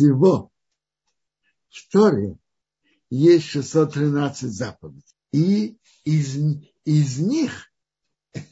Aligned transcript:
всего 0.00 0.50
в 1.68 1.88
Торе 1.92 2.38
есть 3.10 3.46
613 3.46 4.50
заповедей. 4.50 5.04
И 5.32 5.78
из, 6.04 6.36
из 6.84 7.18
них 7.18 7.70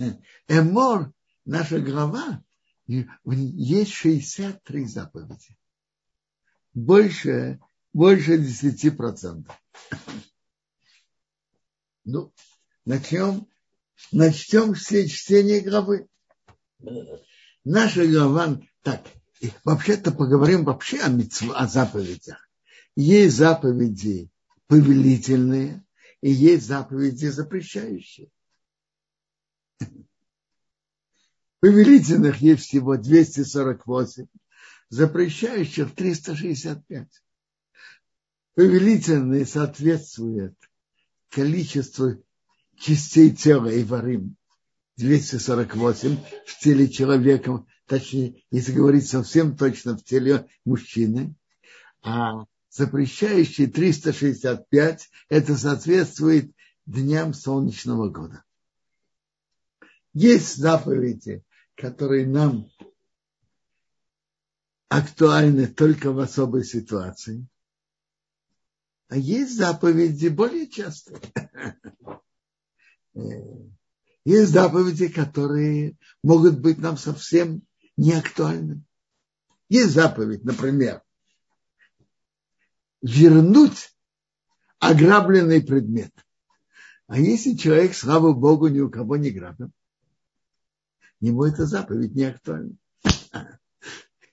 Эмор, 0.49 1.13
наша 1.47 1.81
глава, 1.81 2.43
есть 2.87 3.93
63 3.93 4.85
заповеди. 4.85 5.57
Больше, 6.75 7.61
больше 7.93 8.37
10%. 8.37 9.51
Ну, 12.11 12.33
начнем, 12.87 13.47
начнем 14.13 14.73
все 14.73 15.07
чтение 15.07 15.61
главы. 15.61 16.09
Наша 17.65 18.07
глава, 18.07 18.63
так, 18.81 19.05
вообще-то 19.65 20.13
поговорим 20.13 20.65
вообще 20.65 21.01
о, 21.01 21.09
митцв, 21.09 21.51
о 21.55 21.67
заповедях. 21.67 22.49
Есть 22.97 23.37
заповеди 23.37 24.31
повелительные, 24.67 25.85
и 26.21 26.31
есть 26.31 26.67
заповеди 26.67 27.27
запрещающие. 27.27 28.31
Повелительных 31.61 32.41
есть 32.41 32.65
всего 32.65 32.97
248, 32.97 34.27
запрещающих 34.91 35.95
365. 35.95 37.09
Повелительные 38.55 39.47
соответствуют 39.47 40.57
количеству 41.31 42.23
частей 42.77 43.31
тела 43.31 43.69
и 43.69 43.85
варим 43.85 44.38
248 44.99 46.17
в 46.45 46.59
теле 46.59 46.89
человека, 46.89 47.65
точнее, 47.87 48.43
если 48.51 48.73
говорить 48.73 49.09
совсем 49.09 49.57
точно, 49.57 49.97
в 49.97 50.05
теле 50.05 50.49
мужчины, 50.65 51.35
а 52.03 52.45
запрещающий 52.69 53.69
365, 53.69 55.11
это 55.29 55.57
соответствует 55.57 56.53
дням 56.85 57.33
солнечного 57.33 58.09
года. 58.09 58.43
Есть 60.13 60.57
заповеди, 60.57 61.45
которые 61.77 62.27
нам 62.27 62.69
актуальны 64.89 65.69
только 65.69 66.11
в 66.13 66.19
особой 66.19 66.65
ситуации. 66.65 67.47
А 69.09 69.17
есть 69.17 69.57
заповеди 69.57 70.27
более 70.29 70.67
частые. 70.67 71.21
Есть 74.29 74.53
заповеди, 74.53 75.09
которые 75.09 75.97
могут 76.23 76.61
быть 76.61 76.77
нам 76.77 76.99
совсем 76.99 77.63
не 77.97 78.13
актуальны. 78.13 78.85
Есть 79.71 79.93
заповедь, 79.93 80.45
например, 80.45 81.01
вернуть 83.01 83.97
ограбленный 84.81 85.63
предмет. 85.63 86.13
А 87.07 87.19
если 87.19 87.57
человек, 87.57 87.95
слава 87.95 88.35
Богу, 88.35 88.69
ни 88.69 88.81
у 88.81 88.91
кого 88.91 89.17
не 89.17 89.31
грабил, 89.31 89.71
ему 91.21 91.45
эта 91.45 91.65
заповедь 91.65 92.15
не 92.15 92.25
актуальна. 92.25 92.77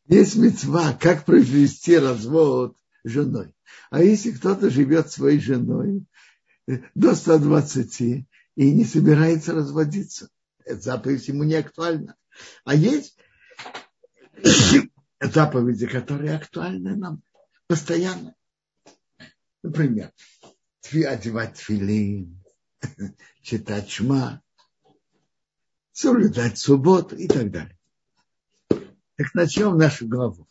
Есть 0.08 0.36
мецва, 0.36 0.92
как 0.92 1.24
провести 1.24 1.98
развод 1.98 2.76
женой. 3.06 3.56
А 3.92 4.04
если 4.04 4.32
кто-то 4.32 4.70
живет 4.70 5.10
своей 5.10 5.40
женой 5.40 6.06
до 6.68 7.16
120 7.16 8.02
и 8.02 8.26
не 8.56 8.86
собирается 8.86 9.54
разводиться, 9.54 10.30
эта 10.64 10.82
заповедь 10.82 11.28
ему 11.28 11.44
не 11.44 11.56
актуальна. 11.56 12.16
А 12.64 12.76
есть 12.76 13.18
заповеди, 15.22 15.88
которые 15.88 16.36
актуальны 16.36 16.96
нам 16.96 17.22
постоянно. 17.68 18.36
Например, 19.64 20.12
одевать 21.08 21.58
филин, 21.58 22.44
читать 23.42 23.90
шма, 23.90 24.42
соблюдать 25.92 26.58
субботу 26.58 27.16
и 27.16 27.28
так 27.28 27.52
далее. 27.52 27.78
Так 28.70 29.34
начнем 29.34 29.78
нашу 29.78 30.08
главу. 30.08 30.48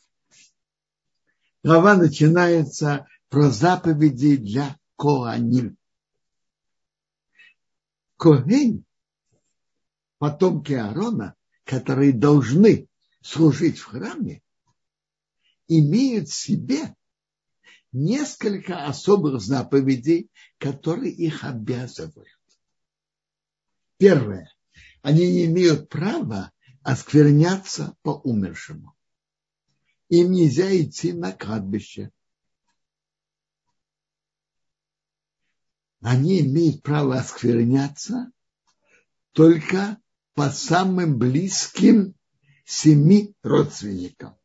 Глава 1.62 1.96
начинается 1.96 3.06
про 3.28 3.50
заповеди 3.50 4.36
для 4.36 4.78
Коаним. 4.96 5.76
Коэн, 8.24 8.86
потомки 10.16 10.72
Аарона, 10.72 11.34
которые 11.64 12.14
должны 12.14 12.88
служить 13.20 13.76
в 13.76 13.84
храме, 13.84 14.42
имеют 15.68 16.30
в 16.30 16.34
себе 16.34 16.96
несколько 17.92 18.86
особых 18.86 19.42
заповедей, 19.42 20.30
которые 20.56 21.12
их 21.12 21.44
обязывают. 21.44 22.40
Первое. 23.98 24.50
Они 25.02 25.30
не 25.30 25.44
имеют 25.44 25.90
права 25.90 26.50
оскверняться 26.82 27.94
по 28.00 28.12
умершему. 28.12 28.96
Им 30.08 30.32
нельзя 30.32 30.74
идти 30.74 31.12
на 31.12 31.32
кладбище. 31.32 32.10
Они 36.04 36.40
имеют 36.42 36.82
право 36.82 37.16
оскверняться 37.16 38.30
только 39.32 39.98
по 40.34 40.50
самым 40.50 41.18
близким 41.18 42.14
семи 42.64 43.34
родственникам. 43.42 44.36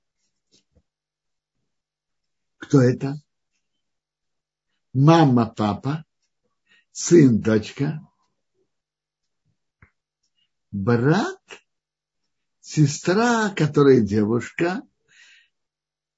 Кто 2.58 2.82
это? 2.82 3.22
мама, 4.94 5.54
папа, 5.56 6.06
сын, 6.92 7.42
дочка, 7.42 8.02
брат, 10.72 11.42
сестра, 12.60 13.50
которая 13.56 14.02
девушка, 14.02 14.82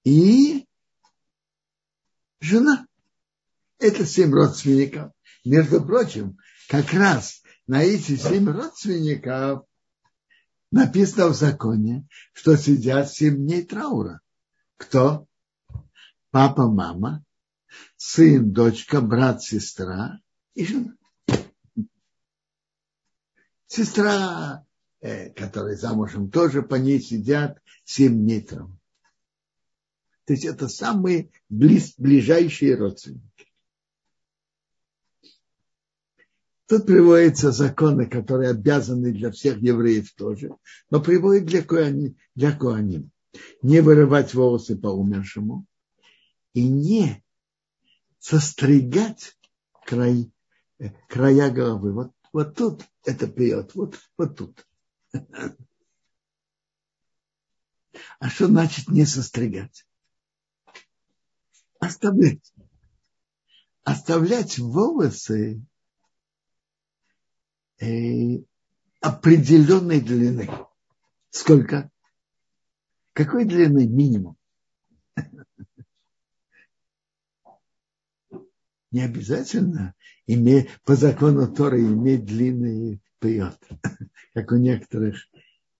и 0.03 0.67
жена. 2.39 2.87
Это 3.77 4.05
семь 4.05 4.31
родственников. 4.31 5.11
Между 5.43 5.83
прочим, 5.83 6.37
как 6.67 6.93
раз 6.93 7.41
на 7.67 7.83
эти 7.83 8.15
семь 8.15 8.49
родственников 8.49 9.65
написано 10.71 11.27
в 11.27 11.35
законе, 11.35 12.07
что 12.33 12.55
сидят 12.55 13.11
семь 13.11 13.37
дней 13.37 13.63
траура. 13.63 14.21
Кто? 14.77 15.27
Папа, 16.29 16.67
мама, 16.67 17.23
сын, 17.97 18.51
дочка, 18.51 19.01
брат, 19.01 19.41
сестра 19.41 20.19
и 20.53 20.65
жена. 20.65 20.95
Сестра, 23.67 24.65
э, 24.99 25.29
которая 25.31 25.75
замужем, 25.75 26.29
тоже 26.29 26.61
по 26.61 26.75
ней 26.75 27.01
сидят 27.01 27.59
семь 27.83 28.21
метров. 28.21 28.69
То 30.25 30.33
есть 30.33 30.45
это 30.45 30.67
самые 30.67 31.31
близ, 31.49 31.95
ближайшие 31.97 32.75
родственники. 32.75 33.50
Тут 36.71 36.85
приводятся 36.85 37.51
законы, 37.51 38.05
которые 38.05 38.51
обязаны 38.51 39.11
для 39.11 39.29
всех 39.29 39.57
евреев 39.57 40.13
тоже, 40.13 40.55
но 40.89 41.01
приводят 41.01 41.43
для 41.43 41.63
коаним. 41.63 42.15
Для 42.33 42.57
коаним. 42.57 43.11
Не 43.61 43.81
вырывать 43.81 44.33
волосы 44.33 44.77
по 44.77 44.87
умершему 44.87 45.65
и 46.53 46.65
не 46.65 47.21
состригать 48.19 49.37
край, 49.85 50.31
э, 50.79 50.91
края 51.09 51.51
головы. 51.51 51.91
Вот, 51.91 52.11
вот 52.31 52.55
тут 52.55 52.85
это 53.03 53.27
пьет, 53.27 53.75
вот, 53.75 53.99
вот 54.17 54.37
тут. 54.37 54.65
А 58.19 58.29
что 58.29 58.47
значит 58.47 58.87
не 58.87 59.05
состригать? 59.05 59.85
Оставлять. 61.81 62.53
Оставлять 63.83 64.57
волосы 64.57 65.65
определенной 68.99 70.01
длины. 70.01 70.49
Сколько? 71.29 71.89
Какой 73.13 73.45
длины 73.45 73.87
минимум? 73.87 74.37
не 78.91 79.01
обязательно 79.01 79.95
иметь, 80.27 80.69
по 80.83 80.95
закону 80.95 81.51
Торы 81.51 81.81
иметь 81.81 82.25
длинный 82.25 83.01
пьет, 83.19 83.57
как 84.33 84.51
у 84.51 84.57
некоторых 84.57 85.15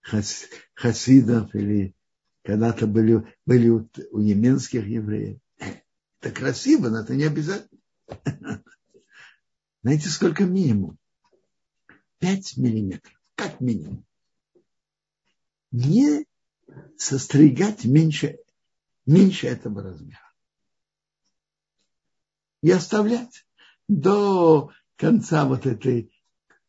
хас, 0.00 0.46
хасидов 0.74 1.54
или 1.54 1.94
когда-то 2.42 2.86
были, 2.86 3.22
были 3.46 3.68
у, 3.68 3.88
у 4.10 4.18
еменских 4.18 4.86
евреев. 4.86 5.38
Это 6.20 6.30
красиво, 6.34 6.88
но 6.88 7.00
это 7.00 7.14
не 7.14 7.24
обязательно. 7.24 7.80
Знаете, 9.82 10.08
сколько 10.08 10.44
минимум? 10.44 10.98
Пять 12.22 12.56
миллиметров, 12.56 13.20
как 13.34 13.60
минимум. 13.60 14.06
Не 15.72 16.24
состригать 16.96 17.84
меньше 17.84 18.38
меньше 19.06 19.48
этого 19.48 19.82
размера. 19.82 20.32
И 22.62 22.70
оставлять 22.70 23.44
до 23.88 24.70
конца 24.94 25.46
вот 25.46 25.66
этой 25.66 26.12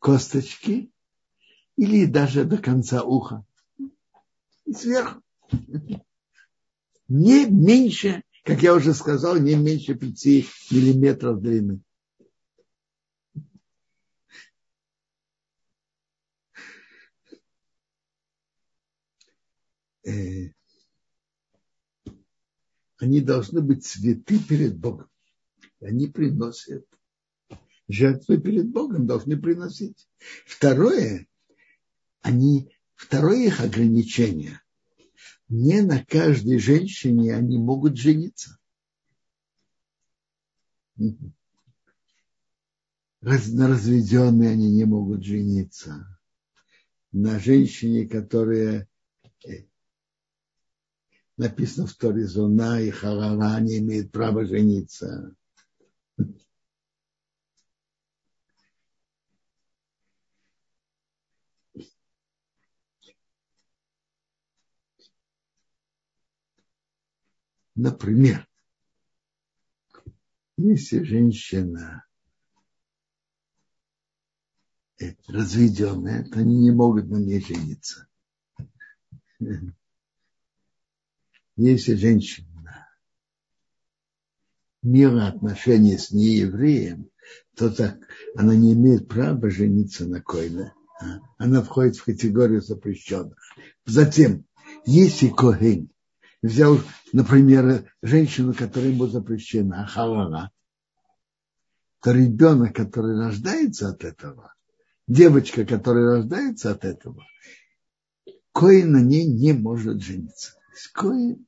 косточки 0.00 0.90
или 1.76 2.06
даже 2.06 2.44
до 2.44 2.58
конца 2.58 3.04
уха. 3.04 3.46
И 4.64 4.72
сверху. 4.72 5.22
Не 7.06 7.46
меньше, 7.46 8.24
как 8.42 8.60
я 8.60 8.74
уже 8.74 8.92
сказал, 8.92 9.36
не 9.36 9.54
меньше 9.54 9.94
5 9.94 10.26
миллиметров 10.72 11.40
длины. 11.40 11.80
Они 22.98 23.20
должны 23.20 23.60
быть 23.60 23.86
цветы 23.86 24.38
перед 24.38 24.78
Богом. 24.78 25.08
Они 25.80 26.06
приносят 26.06 26.86
жертвы 27.88 28.40
перед 28.40 28.70
Богом, 28.70 29.06
должны 29.06 29.36
приносить. 29.36 30.08
Второе, 30.46 31.26
они, 32.22 32.74
второе 32.94 33.46
их 33.46 33.60
ограничение. 33.60 34.60
Не 35.48 35.82
на 35.82 36.04
каждой 36.04 36.58
женщине 36.58 37.34
они 37.34 37.58
могут 37.58 37.96
жениться. 37.96 38.58
На 40.96 41.14
разведенные 43.68 44.50
они 44.50 44.72
не 44.72 44.84
могут 44.84 45.24
жениться. 45.24 46.06
На 47.12 47.38
женщине, 47.38 48.06
которая 48.06 48.88
э, 49.46 49.64
написано 51.36 51.86
в 51.86 51.94
Торе 51.94 52.26
Зона 52.26 52.80
и 52.80 52.90
Халала 52.90 53.60
не 53.60 53.78
имеет 53.78 54.12
права 54.12 54.44
жениться. 54.44 55.34
Например, 67.74 68.48
если 70.56 71.02
женщина 71.02 72.04
разведенная, 75.26 76.24
то 76.24 76.38
они 76.38 76.60
не 76.60 76.70
могут 76.70 77.08
на 77.08 77.16
ней 77.16 77.40
жениться. 77.40 78.06
Если 81.56 81.94
женщина 81.94 82.88
имела 84.82 85.28
отношения 85.28 85.98
с 85.98 86.10
неевреем, 86.10 87.10
то 87.56 87.70
так 87.70 87.96
она 88.36 88.54
не 88.54 88.72
имеет 88.72 89.08
права 89.08 89.50
жениться 89.50 90.06
на 90.06 90.20
Койле. 90.20 90.72
А? 91.00 91.20
Она 91.38 91.62
входит 91.62 91.96
в 91.96 92.04
категорию 92.04 92.60
запрещенных. 92.60 93.38
Затем, 93.86 94.44
если 94.84 95.28
Коген 95.28 95.90
взял, 96.42 96.78
например, 97.12 97.90
женщину, 98.02 98.52
которая 98.52 98.90
ему 98.90 99.06
запрещена, 99.06 99.86
халала, 99.86 100.50
то 102.02 102.10
ребенок, 102.10 102.74
который 102.74 103.16
рождается 103.16 103.88
от 103.88 104.04
этого, 104.04 104.54
девочка, 105.06 105.64
которая 105.64 106.16
рождается 106.16 106.72
от 106.72 106.84
этого, 106.84 107.24
Коин 108.52 108.92
на 108.92 109.00
ней 109.00 109.24
не 109.24 109.52
может 109.52 110.02
жениться. 110.02 110.54
Коин 110.92 111.46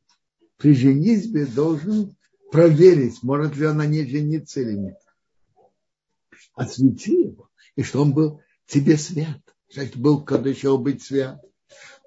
при 0.57 0.75
женитьбе 0.75 1.47
должен 1.47 2.17
проверить, 2.51 3.23
может 3.23 3.57
ли 3.57 3.67
она 3.67 3.87
не 3.87 4.05
жениться 4.07 4.61
или 4.61 4.73
нет. 4.73 4.99
Освети 6.55 7.23
его, 7.23 7.51
и 7.75 7.83
что 7.83 8.03
он 8.03 8.15
был 8.15 8.41
тебе 8.67 8.97
свят. 8.97 9.41
Значит, 9.71 9.97
был 9.97 10.25
когда 10.25 10.51
еще 10.51 10.79
быть 10.79 11.03
свят. 11.03 11.41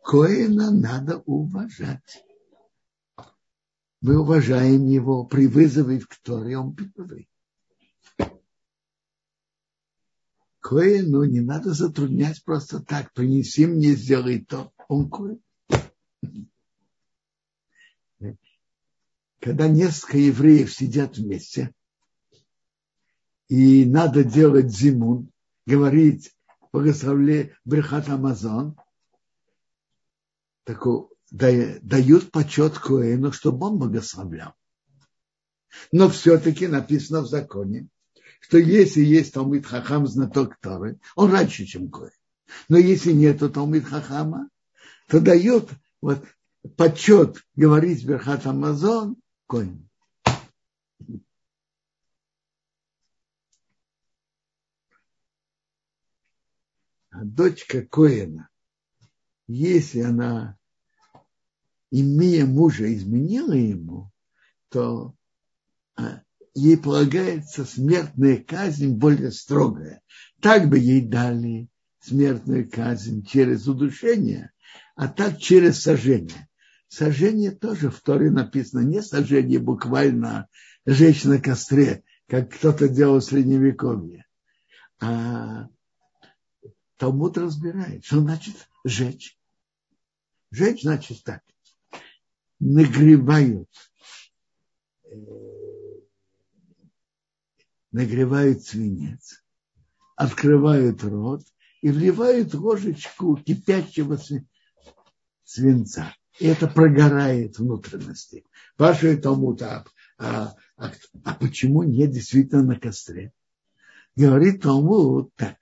Коина 0.04 0.72
надо 0.72 1.18
уважать 1.26 2.24
мы 4.02 4.20
уважаем 4.20 4.86
его 4.88 5.26
при 5.26 5.48
вызове 5.48 6.00
в 6.00 6.08
Торе, 6.24 6.58
он 6.58 6.76
первый. 6.76 7.30
Коину 10.62 11.24
не 11.24 11.42
надо 11.42 11.74
затруднять 11.74 12.44
просто 12.44 12.80
так. 12.80 13.14
Принеси 13.14 13.66
мне, 13.66 13.94
сделай 13.94 14.44
то. 14.46 14.72
Он 14.88 15.10
коин. 15.10 15.42
Когда 19.40 19.68
несколько 19.68 20.18
евреев 20.18 20.74
сидят 20.74 21.18
вместе, 21.18 21.74
и 23.48 23.86
надо 23.86 24.24
делать 24.24 24.70
зимун, 24.70 25.32
говорить 25.66 26.36
благословле 26.72 27.56
Брехат 27.66 28.10
Амазон, 28.10 28.76
так 30.66 30.86
дают 31.32 32.32
почет 32.32 32.78
Коэну, 32.78 33.32
чтобы 33.32 33.68
он 33.68 33.80
благословлял. 33.80 34.54
Но 35.92 36.10
все-таки 36.10 36.68
написано 36.68 37.22
в 37.22 37.28
законе, 37.28 37.88
что 38.42 38.58
если 38.58 39.02
есть 39.02 39.34
Талмит 39.34 39.66
Хахам, 39.66 40.08
знаток 40.08 40.58
Торы, 40.60 41.00
он 41.16 41.32
раньше, 41.32 41.66
чем 41.66 41.90
Коэн. 41.90 42.12
Но 42.68 42.78
если 42.78 43.12
нет 43.14 43.40
Талмит 43.54 43.86
Хахама, 43.86 44.50
то 45.08 45.20
дает 45.20 45.70
вот, 46.02 46.24
почет 46.76 47.44
говорить 47.56 48.06
Берхат 48.06 48.46
Амазон 48.46 49.18
Коэн. 49.50 49.90
А 57.10 57.26
дочка 57.26 57.82
Коэна, 57.82 58.50
если 59.48 60.02
она 60.02 60.56
имея 61.90 62.46
мужа, 62.46 62.94
изменила 62.94 63.54
ему, 63.54 64.12
то 64.70 65.16
а, 65.96 66.22
ей 66.54 66.78
полагается 66.78 67.66
смертная 67.66 68.38
казнь 68.38 68.94
более 68.98 69.32
строгая. 69.32 70.04
Так 70.42 70.70
бы 70.70 70.78
ей 70.78 71.02
дали 71.02 71.70
смертную 72.02 72.70
казнь 72.70 73.26
через 73.26 73.68
удушение, 73.68 74.52
а 74.96 75.08
так 75.08 75.40
через 75.40 75.82
сожжение. 75.82 76.49
Сожжение 76.90 77.52
тоже 77.52 77.92
в 77.92 78.02
Торе 78.02 78.32
написано, 78.32 78.82
не 78.82 79.02
сожжение 79.02 79.60
буквально 79.60 80.48
жечь 80.86 81.24
на 81.24 81.40
костре, 81.40 82.04
как 82.28 82.52
кто-то 82.52 82.90
делал 82.90 83.20
в 83.20 83.24
Средневековье, 83.24 84.26
а 85.00 85.68
Талмуд 86.98 87.38
разбирает, 87.38 88.04
что 88.04 88.20
значит 88.20 88.56
жечь. 88.84 89.38
Жечь 90.52 90.82
значит 90.82 91.24
так 91.24 91.44
нагревают, 92.60 93.70
э, 95.04 95.16
нагревают 97.92 98.64
свинец, 98.64 99.44
открывают 100.16 101.04
рот 101.04 101.44
и 101.82 101.92
вливают 101.92 102.56
ложечку 102.56 103.38
кипящего 103.38 104.20
свинца. 105.44 106.16
И 106.40 106.48
это 106.48 106.68
прогорает 106.68 107.60
внутренности. 107.60 108.46
Спрашивает 108.74 109.22
Талмуд, 109.22 109.62
а, 109.62 109.86
а, 110.18 110.56
а, 110.78 110.92
а 111.26 111.36
почему 111.36 111.84
нет 111.84 112.12
действительно 112.12 112.64
на 112.64 112.80
костре? 112.80 113.34
Говорит 114.16 114.62
Талмуд 114.62 115.36
так. 115.36 115.58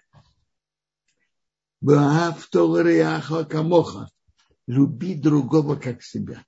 Люби 4.68 5.16
другого 5.16 5.76
как 5.78 6.04
себя. 6.04 6.46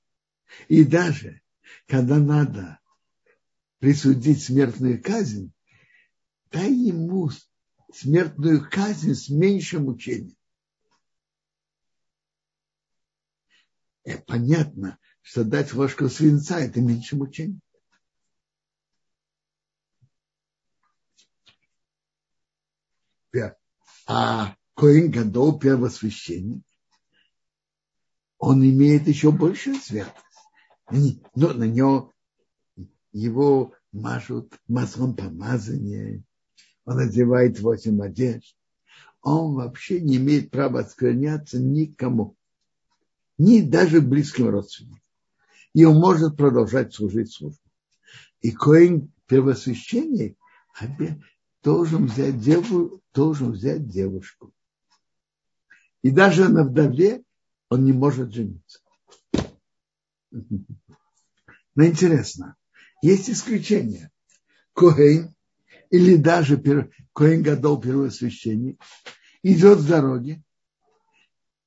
И 0.68 0.84
даже 0.84 1.42
когда 1.88 2.18
надо 2.18 2.80
присудить 3.80 4.44
смертную 4.44 5.02
казнь, 5.02 5.52
дай 6.52 6.72
ему 6.72 7.32
смертную 7.94 8.68
казнь 8.70 9.14
с 9.14 9.30
меньшим 9.30 9.86
мучением. 9.86 10.36
И 14.10 14.18
понятно, 14.18 14.98
что 15.22 15.44
дать 15.44 15.74
ложку 15.74 16.10
свинца– 16.10 16.60
это 16.62 16.82
меньше 16.82 17.16
мучения. 17.16 17.60
А 24.08 24.56
Коин 24.74 25.12
Гадол, 25.12 25.60
первосвященник, 25.60 26.63
он 28.39 28.63
имеет 28.63 29.08
еще 29.08 29.32
большую 29.32 29.75
святость 29.75 30.25
но 30.89 31.54
на 31.54 31.66
него 31.66 32.12
его 33.12 33.74
мажут 33.92 34.54
маслом 34.68 35.16
помазания, 35.16 36.24
он 36.86 37.00
одевает 37.00 37.60
восемь 37.60 38.01
одежд. 38.01 38.56
Он 39.22 39.56
вообще 39.56 40.00
не 40.00 40.16
имеет 40.18 40.50
права 40.50 40.80
оскверняться 40.80 41.60
никому, 41.60 42.36
ни 43.39 43.62
даже 43.62 44.01
близким 44.01 44.50
родственникам. 44.50 45.01
и 45.74 45.86
он 45.86 45.96
может 45.96 46.36
продолжать 46.36 46.93
служить 46.93 47.34
службу. 47.34 47.63
И 48.41 48.51
Коин 48.51 49.12
первосвященник 49.27 50.38
должен 51.63 52.05
взять, 52.05 52.39
деву, 52.39 53.01
должен 53.13 53.51
взять 53.51 53.88
девушку. 53.88 54.53
И 56.01 56.12
даже 56.12 56.50
на 56.50 56.63
вдове 56.63 57.24
он 57.69 57.86
не 57.86 57.93
может 57.93 58.34
жениться. 58.34 58.81
Но 60.31 61.86
интересно, 61.86 62.55
есть 63.01 63.29
исключения. 63.29 64.12
Коэн 64.74 65.34
или 65.89 66.17
даже 66.17 66.62
Коэн 67.13 67.41
Гадол, 67.41 67.79
первосвященник, 67.79 68.81
идет 69.43 69.79
с 69.79 69.86
дороги 69.86 70.43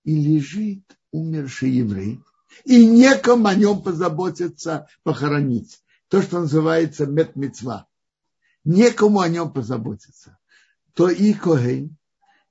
и 0.04 0.14
лежит 0.14 0.82
умерший 1.12 1.70
еврей, 1.70 2.20
и 2.64 2.86
некому 2.86 3.46
о 3.46 3.54
нем 3.54 3.82
позаботиться, 3.82 4.88
похоронить. 5.04 5.82
То, 6.08 6.20
что 6.20 6.40
называется 6.40 7.06
метмецва. 7.06 7.86
Некому 8.64 9.20
о 9.20 9.28
нем 9.28 9.52
позаботиться. 9.52 10.38
То 10.94 11.08
и 11.08 11.32
Коэн, 11.32 11.96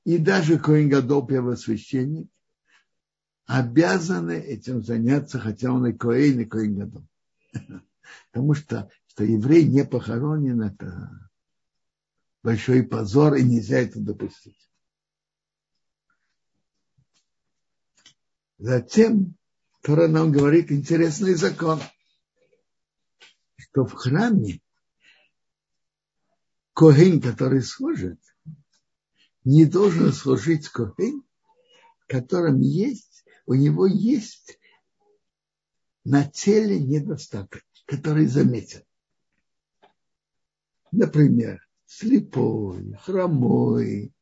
и 0.04 0.18
даже 0.18 0.58
Коэн 0.58 0.90
Гадол, 0.90 1.26
первосвященник, 1.26 2.28
обязаны 3.46 4.40
этим 4.40 4.84
заняться, 4.84 5.40
хотя 5.40 5.72
он 5.72 5.86
и 5.86 5.94
Коэн, 5.94 6.40
и 6.40 6.46
Коэн 6.46 6.76
Гадол. 6.76 7.08
Потому 8.32 8.54
что, 8.56 8.90
что 9.08 9.24
еврей 9.24 9.66
не 9.68 9.86
похоронен, 9.86 10.62
это 10.62 11.30
большой 12.44 12.84
позор, 12.84 13.36
и 13.36 13.44
нельзя 13.44 13.80
это 13.80 14.00
допустить. 14.00 14.71
Затем 18.62 19.36
Тора 19.82 20.08
нам 20.08 20.32
говорит 20.32 20.72
интересный 20.72 21.34
закон, 21.34 21.80
что 23.58 23.86
в 23.86 23.94
храме 23.94 24.62
Коин, 26.76 27.22
который 27.22 27.64
служит, 27.64 28.20
не 29.44 29.66
должен 29.66 30.14
служить 30.14 30.70
Коин, 30.70 31.24
в 32.02 32.08
котором 32.08 32.60
есть, 32.60 33.26
у 33.48 33.56
него 33.56 33.88
есть 33.88 34.60
на 36.04 36.24
теле 36.30 36.80
недостаток, 36.80 37.64
который 37.88 38.28
заметен. 38.28 38.84
Например, 40.92 41.68
слепой, 41.88 42.94
хромой, 43.02 44.14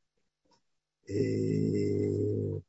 э, 1.10 2.62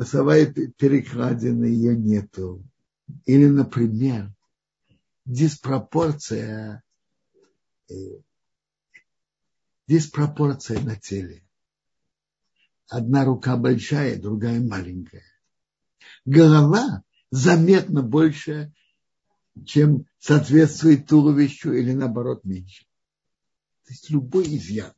носовая 0.00 0.46
перекладина 0.46 1.66
ее 1.66 1.94
нету. 1.94 2.64
Или, 3.26 3.48
например, 3.48 4.32
диспропорция, 5.26 6.82
э, 7.90 7.94
диспропорция 9.86 10.80
на 10.80 10.96
теле. 10.96 11.44
Одна 12.88 13.26
рука 13.26 13.58
большая, 13.58 14.18
другая 14.18 14.58
маленькая. 14.62 15.26
Голова 16.24 17.02
заметно 17.30 18.02
больше, 18.02 18.72
чем 19.66 20.06
соответствует 20.18 21.08
туловищу 21.08 21.74
или 21.74 21.92
наоборот 21.92 22.44
меньше. 22.44 22.86
То 23.84 23.92
есть 23.92 24.08
любой 24.08 24.44
изъян. 24.56 24.94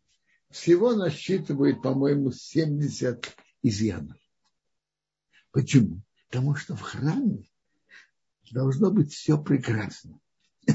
Всего 0.48 0.94
насчитывает, 0.94 1.82
по-моему, 1.82 2.30
70 2.30 3.36
изъянов. 3.62 4.21
Почему? 5.52 6.02
Потому 6.28 6.56
что 6.56 6.74
в 6.74 6.80
храме 6.80 7.48
должно 8.50 8.90
быть 8.90 9.12
все 9.12 9.40
прекрасно. 9.40 10.18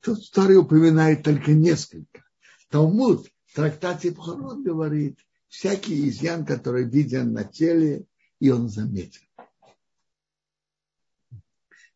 Тут 0.00 0.24
старый 0.24 0.56
упоминает 0.56 1.22
только 1.24 1.52
несколько. 1.52 2.24
Талмуд 2.70 3.28
в 3.46 3.54
трактате 3.54 4.12
Пхорон 4.12 4.62
говорит, 4.62 5.18
всякий 5.48 6.08
изъян, 6.08 6.46
который 6.46 6.84
виден 6.84 7.32
на 7.32 7.42
теле, 7.44 8.06
и 8.38 8.50
он 8.50 8.68
заметен. 8.68 9.22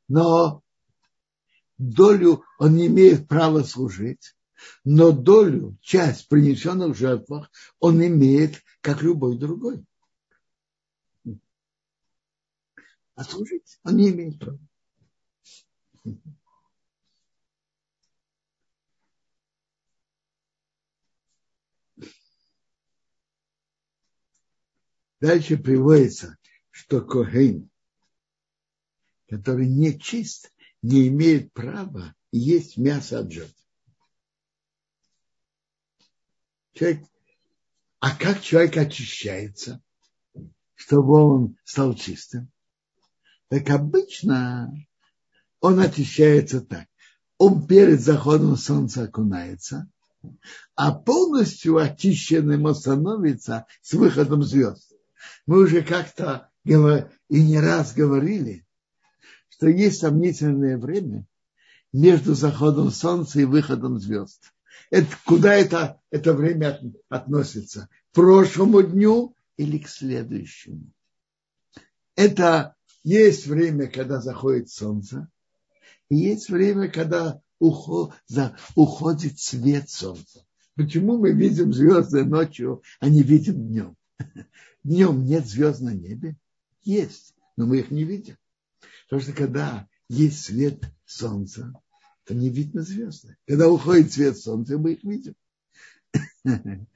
Но 0.08 0.64
долю 1.78 2.44
он 2.58 2.74
не 2.74 2.88
имеет 2.88 3.28
права 3.28 3.62
служить, 3.62 4.34
но 4.84 5.12
долю, 5.12 5.76
часть 5.80 6.28
принесенных 6.28 6.96
в 6.96 6.98
жертвах 6.98 7.50
он 7.78 8.04
имеет, 8.04 8.62
как 8.80 9.02
любой 9.02 9.38
другой. 9.38 9.84
А 13.14 13.24
служить 13.24 13.78
он 13.84 13.96
не 13.96 14.10
имеет 14.10 14.38
права. 14.38 14.58
Дальше 25.20 25.58
приводится, 25.58 26.38
что 26.70 27.02
Коген, 27.02 27.68
который 29.28 29.68
не 29.68 30.00
чист, 30.00 30.50
не 30.80 31.08
имеет 31.08 31.52
права 31.52 32.14
есть 32.32 32.78
мясо 32.78 33.18
от 33.18 33.30
жертв. 33.30 33.59
Человек, 36.72 37.04
а 37.98 38.14
как 38.16 38.40
человек 38.40 38.76
очищается, 38.76 39.82
чтобы 40.74 41.12
он 41.14 41.56
стал 41.64 41.94
чистым? 41.94 42.50
Так 43.48 43.68
обычно 43.70 44.72
он 45.60 45.80
очищается 45.80 46.60
так. 46.60 46.86
Он 47.38 47.66
перед 47.66 48.00
заходом 48.00 48.56
солнца 48.56 49.04
окунается, 49.04 49.88
а 50.74 50.92
полностью 50.92 51.78
очищенным 51.78 52.66
он 52.66 52.74
становится 52.74 53.66
с 53.82 53.94
выходом 53.94 54.42
звезд. 54.42 54.92
Мы 55.46 55.62
уже 55.62 55.82
как-то 55.82 56.50
и 56.64 56.72
не 57.42 57.58
раз 57.58 57.94
говорили, 57.94 58.66
что 59.48 59.68
есть 59.68 60.00
сомнительное 60.00 60.78
время 60.78 61.26
между 61.92 62.34
заходом 62.34 62.90
солнца 62.90 63.40
и 63.40 63.44
выходом 63.44 63.98
звезд. 63.98 64.52
Это, 64.90 65.08
куда 65.24 65.54
это, 65.54 66.00
это 66.10 66.32
время 66.34 66.80
относится? 67.08 67.88
К 68.10 68.14
прошлому 68.14 68.82
дню 68.82 69.34
или 69.56 69.78
к 69.78 69.88
следующему? 69.88 70.92
Это 72.16 72.76
есть 73.02 73.46
время, 73.46 73.88
когда 73.88 74.20
заходит 74.20 74.68
солнце, 74.68 75.28
и 76.08 76.16
есть 76.16 76.50
время, 76.50 76.88
когда 76.88 77.40
уход, 77.58 78.12
за, 78.26 78.56
уходит 78.74 79.38
свет 79.38 79.88
солнца. 79.88 80.44
Почему 80.74 81.18
мы 81.18 81.32
видим 81.32 81.72
звезды 81.72 82.24
ночью, 82.24 82.82
а 82.98 83.08
не 83.08 83.22
видим 83.22 83.68
днем? 83.68 83.96
Днем 84.82 85.24
нет 85.24 85.46
звезд 85.46 85.80
на 85.80 85.94
небе? 85.94 86.36
Есть, 86.82 87.34
но 87.56 87.66
мы 87.66 87.78
их 87.78 87.90
не 87.90 88.04
видим. 88.04 88.36
Потому 89.04 89.22
что 89.22 89.32
когда 89.32 89.88
есть 90.08 90.42
свет 90.42 90.82
солнца, 91.04 91.72
то 92.30 92.34
не 92.36 92.48
видно 92.48 92.82
звезды. 92.82 93.36
Когда 93.44 93.68
уходит 93.68 94.12
свет 94.12 94.38
солнца, 94.38 94.78
мы 94.78 94.92
их 94.92 95.02
видим. 95.02 95.34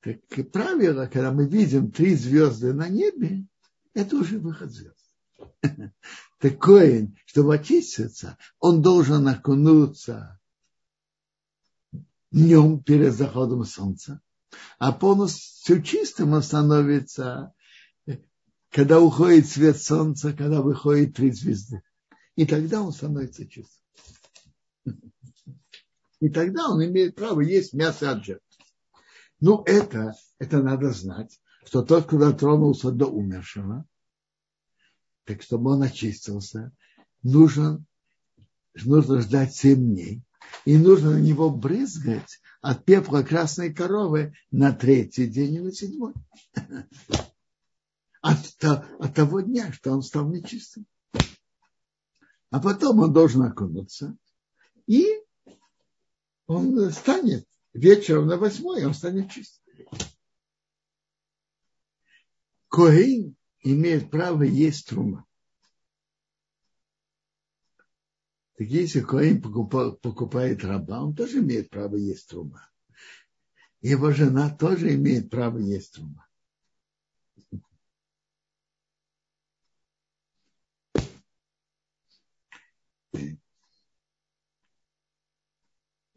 Как 0.00 0.52
правило, 0.52 1.06
когда 1.06 1.32
мы 1.32 1.48
видим 1.48 1.90
три 1.90 2.14
звезды 2.14 2.72
на 2.72 2.88
небе, 2.88 3.46
это 3.92 4.14
уже 4.14 4.38
выход 4.38 4.70
звезд. 4.70 5.12
Такое, 6.38 7.12
чтобы 7.26 7.56
очиститься, 7.56 8.38
он 8.60 8.80
должен 8.80 9.26
окунуться 9.26 10.38
днем 12.30 12.80
перед 12.80 13.12
заходом 13.12 13.64
солнца, 13.64 14.20
а 14.78 14.92
полностью 14.92 15.82
чистым 15.82 16.34
он 16.34 16.44
становится, 16.44 17.52
когда 18.70 19.00
уходит 19.00 19.48
свет 19.48 19.82
солнца, 19.82 20.32
когда 20.32 20.62
выходит 20.62 21.16
три 21.16 21.32
звезды. 21.32 21.82
И 22.36 22.46
тогда 22.46 22.82
он 22.82 22.92
становится 22.92 23.44
чистым. 23.48 23.79
И 26.20 26.28
тогда 26.28 26.68
он 26.68 26.84
имеет 26.84 27.16
право 27.16 27.40
есть 27.40 27.72
мясо 27.72 28.10
от 28.10 28.24
жертв. 28.24 28.44
Ну, 29.40 29.62
это, 29.64 30.14
это 30.38 30.62
надо 30.62 30.92
знать, 30.92 31.40
что 31.64 31.82
тот, 31.82 32.06
кто 32.06 32.18
дотронулся 32.18 32.90
до 32.90 33.06
умершего, 33.06 33.86
так 35.24 35.42
чтобы 35.42 35.72
он 35.72 35.82
очистился, 35.82 36.72
нужен, 37.22 37.86
нужно 38.74 39.20
ждать 39.22 39.54
семь 39.54 39.94
дней. 39.94 40.22
И 40.64 40.76
нужно 40.76 41.12
на 41.12 41.20
него 41.20 41.48
брызгать 41.48 42.40
от 42.60 42.84
пепла 42.84 43.22
красной 43.22 43.72
коровы 43.72 44.34
на 44.50 44.72
третий 44.72 45.26
день 45.26 45.54
и 45.54 45.60
на 45.60 45.72
седьмой. 45.72 46.12
От, 48.22 48.62
от 48.62 49.14
того 49.14 49.40
дня, 49.40 49.72
что 49.72 49.92
он 49.92 50.02
стал 50.02 50.28
нечистым. 50.28 50.84
А 52.50 52.60
потом 52.60 52.98
он 52.98 53.14
должен 53.14 53.40
окунуться. 53.40 54.14
И 54.86 55.19
он 56.50 56.90
станет 56.90 57.46
вечером 57.72 58.26
на 58.26 58.36
восьмой, 58.36 58.84
он 58.84 58.92
станет 58.92 59.30
чистым. 59.30 59.62
Коин 62.66 63.36
имеет 63.60 64.10
право 64.10 64.42
есть 64.42 64.88
трума. 64.88 65.24
Так 68.56 68.66
если 68.66 69.00
Коин 69.00 69.40
покупает, 69.40 70.64
раба, 70.64 71.04
он 71.04 71.14
тоже 71.14 71.38
имеет 71.38 71.70
право 71.70 71.94
есть 71.94 72.28
трума. 72.28 72.68
Его 73.80 74.10
жена 74.10 74.50
тоже 74.50 74.94
имеет 74.96 75.30
право 75.30 75.58
есть 75.58 75.94
трума. 75.94 76.26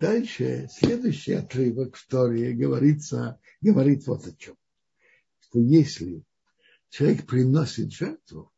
Дальше, 0.03 0.67
следующий 0.69 1.31
отрывок 1.31 1.95
в 1.95 2.05
Торе 2.07 2.51
говорится, 2.51 3.39
говорит 3.61 4.05
вот 4.05 4.27
о 4.27 4.35
чем. 4.35 4.57
Что 5.39 5.59
если 5.61 6.25
человек 6.89 7.25
приносит 7.25 7.93
жертву, 7.93 8.51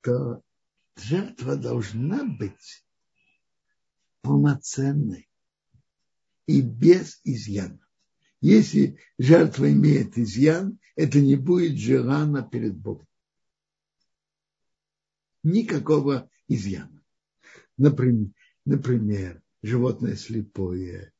то 0.00 0.42
жертва 0.96 1.56
должна 1.56 2.24
быть 2.24 2.86
полноценной 4.22 5.28
и 6.46 6.62
без 6.62 7.20
изъяна. 7.22 7.86
Если 8.40 8.98
жертва 9.18 9.70
имеет 9.70 10.16
изъян, 10.16 10.78
это 10.94 11.20
не 11.20 11.36
будет 11.36 11.76
желано 11.76 12.48
перед 12.48 12.74
Богом. 12.74 13.06
Никакого 15.42 16.30
изъяна. 16.48 17.04
Например, 17.76 18.30
например 18.64 19.42
животное 19.62 20.16
слепое, 20.16 21.12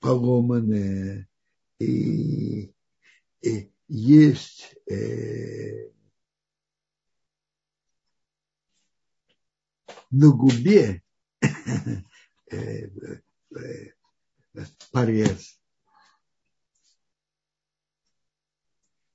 поломанное, 0.00 1.28
и, 1.78 2.72
и 3.40 3.72
есть 3.88 4.74
э, 4.90 5.90
на 10.10 10.30
губе 10.30 11.02
э, 12.50 12.88
э, 13.56 13.92
порез, 14.90 15.58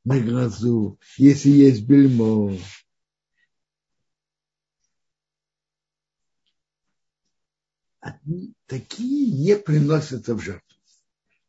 на 0.03 0.19
глазу, 0.21 0.99
если 1.17 1.49
есть 1.49 1.83
бельмо, 1.85 2.57
такие 8.65 9.31
не 9.31 9.57
приносятся 9.57 10.35
в 10.35 10.41
жертву. 10.41 10.77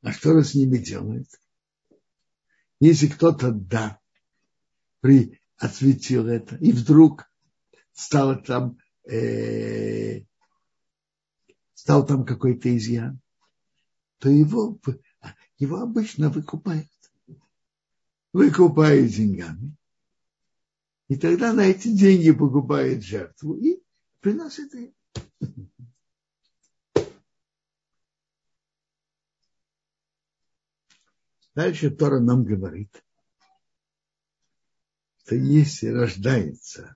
А 0.02 0.12
что 0.12 0.40
с 0.42 0.54
ними 0.54 0.78
делает? 0.78 1.28
Если 2.80 3.08
кто-то, 3.08 3.50
да, 3.50 3.98
при, 5.00 5.40
осветил 5.56 6.26
это, 6.28 6.56
и 6.56 6.72
вдруг 6.72 7.30
стало 7.92 8.36
там, 8.36 8.78
э, 9.04 10.22
стал 11.74 12.06
там 12.06 12.24
какой-то 12.24 12.74
изъян, 12.76 13.20
то 14.18 14.28
его, 14.28 14.78
его 15.58 15.78
обычно 15.78 16.30
выкупают. 16.30 16.88
Выкупают 18.32 19.10
деньгами. 19.10 19.74
И 21.08 21.16
тогда 21.16 21.52
на 21.52 21.62
эти 21.62 21.88
деньги 21.88 22.30
покупает 22.30 23.02
жертву 23.02 23.56
и 23.56 23.82
приносит 24.20 24.74
ее. 24.74 24.92
Дальше 31.58 31.90
Тора 31.90 32.20
нам 32.20 32.44
говорит, 32.44 33.04
что 35.24 35.34
если 35.34 35.88
рождается 35.88 36.94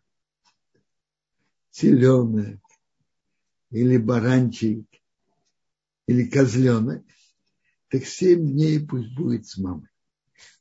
теленок 1.73 2.61
или 3.71 3.97
баранчик 3.97 4.87
или 6.07 6.29
козленок, 6.29 7.05
так 7.89 8.05
семь 8.05 8.53
дней 8.53 8.79
пусть 8.87 9.13
будет 9.17 9.49
с 9.49 9.59
мамой. 9.59 9.89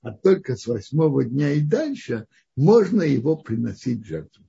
А 0.02 0.12
только 0.12 0.56
с 0.56 0.66
восьмого 0.66 1.24
дня 1.24 1.52
и 1.52 1.62
дальше 1.62 2.28
можно 2.56 3.04
его 3.04 3.38
приносить 3.38 4.02
в 4.02 4.08
жертву. 4.08 4.44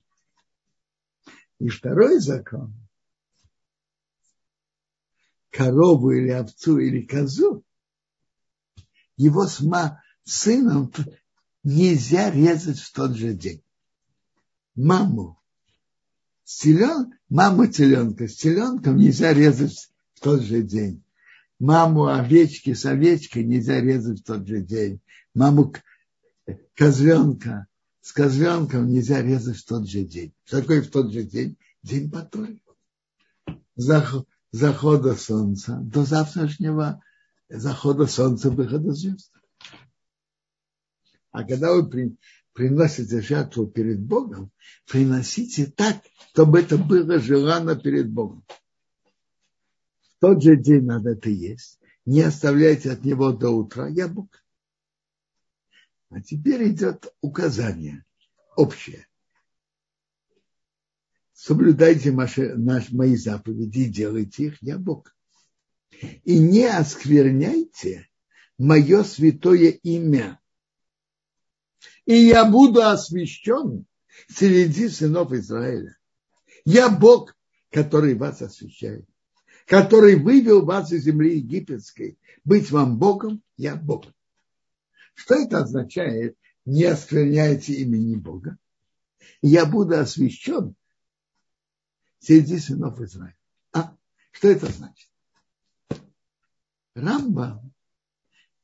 И 1.59 1.69
второй 1.69 2.19
закон. 2.19 2.73
Корову 5.51 6.09
или 6.09 6.29
овцу 6.29 6.79
или 6.79 7.05
козу 7.05 7.62
его 9.23 9.47
с 9.47 9.61
сыном 10.25 10.91
нельзя 11.63 12.29
резать 12.29 12.79
в 12.79 12.91
тот 12.91 13.15
же 13.15 13.33
день. 13.33 13.61
Маму 14.75 15.39
телен, 16.45 17.13
маму 17.29 17.67
теленка 17.67 18.27
с 18.27 18.35
теленком 18.35 18.97
нельзя 18.97 19.33
резать 19.33 19.89
в 20.13 20.19
тот 20.19 20.41
же 20.41 20.61
день. 20.61 21.03
Маму 21.59 22.07
овечки 22.07 22.73
с 22.73 22.85
овечкой 22.85 23.45
нельзя 23.45 23.79
резать 23.79 24.21
в 24.21 24.23
тот 24.23 24.47
же 24.47 24.61
день. 24.61 24.99
Маму 25.33 25.73
козленка 26.75 27.67
с 28.01 28.11
козленком 28.11 28.87
нельзя 28.87 29.21
резать 29.21 29.57
в 29.57 29.65
тот 29.65 29.87
же 29.87 30.03
день. 30.03 30.33
Такое 30.49 30.81
в 30.81 30.87
тот 30.87 31.11
же 31.11 31.23
день? 31.23 31.57
День 31.81 32.11
потом. 32.11 32.59
Захода 34.51 35.15
солнца 35.15 35.79
до 35.81 36.03
завтрашнего 36.03 37.01
захода 37.53 38.07
солнца, 38.07 38.49
выхода 38.49 38.93
звезд. 38.93 39.31
А 41.31 41.43
когда 41.43 41.73
вы 41.73 41.89
при, 41.89 42.15
приносите 42.53 43.21
жертву 43.21 43.67
перед 43.67 44.01
Богом, 44.01 44.51
приносите 44.87 45.67
так, 45.67 46.03
чтобы 46.29 46.61
это 46.61 46.77
было 46.77 47.19
желано 47.19 47.75
перед 47.75 48.09
Богом. 48.09 48.43
В 50.01 50.19
тот 50.19 50.41
же 50.41 50.57
день 50.57 50.83
надо 50.85 51.11
это 51.11 51.29
есть. 51.29 51.79
Не 52.05 52.21
оставляйте 52.21 52.91
от 52.91 53.03
него 53.03 53.31
до 53.31 53.49
утра. 53.49 53.87
Я 53.87 54.07
Бог. 54.07 54.29
А 56.09 56.21
теперь 56.21 56.69
идет 56.69 57.13
указание 57.21 58.03
общее. 58.55 59.07
Соблюдайте 61.33 62.11
мои 62.11 63.15
заповеди 63.15 63.79
и 63.79 63.89
делайте 63.89 64.45
их, 64.45 64.61
я 64.61 64.77
Бог 64.77 65.13
и 66.23 66.39
не 66.39 66.65
оскверняйте 66.65 68.09
мое 68.57 69.03
святое 69.03 69.69
имя. 69.69 70.39
И 72.05 72.15
я 72.15 72.45
буду 72.45 72.81
освящен 72.81 73.85
среди 74.27 74.89
сынов 74.89 75.31
Израиля. 75.31 75.97
Я 76.65 76.89
Бог, 76.89 77.35
который 77.71 78.15
вас 78.15 78.41
освящает, 78.41 79.07
который 79.65 80.15
вывел 80.15 80.65
вас 80.65 80.91
из 80.91 81.03
земли 81.03 81.37
египетской. 81.37 82.17
Быть 82.43 82.71
вам 82.71 82.97
Богом, 82.97 83.41
я 83.57 83.75
Бог. 83.75 84.05
Что 85.13 85.35
это 85.35 85.59
означает? 85.59 86.37
Не 86.65 86.85
оскверняйте 86.85 87.73
имени 87.73 88.15
Бога. 88.15 88.57
Я 89.41 89.65
буду 89.65 89.97
освящен 89.97 90.75
среди 92.19 92.57
сынов 92.57 92.99
Израиля. 93.01 93.35
А 93.73 93.95
что 94.31 94.49
это 94.49 94.71
значит? 94.71 95.09
Рамбам 96.95 97.73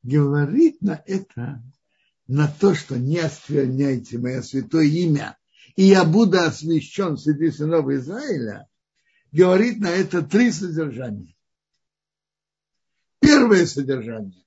говорит 0.02 0.80
на 0.82 1.02
это, 1.06 1.62
на 2.26 2.48
то, 2.48 2.74
что 2.74 2.96
не 2.96 3.18
оскверняйте 3.18 4.18
мое 4.18 4.42
святое 4.42 4.84
имя, 4.84 5.36
и 5.76 5.84
я 5.84 6.04
буду 6.04 6.38
освящен 6.38 7.16
среди 7.16 7.50
сынов 7.50 7.88
Израиля, 7.88 8.68
говорит 9.32 9.80
на 9.80 9.88
это 9.88 10.22
три 10.22 10.52
содержания. 10.52 11.36
Первое 13.18 13.66
содержание, 13.66 14.44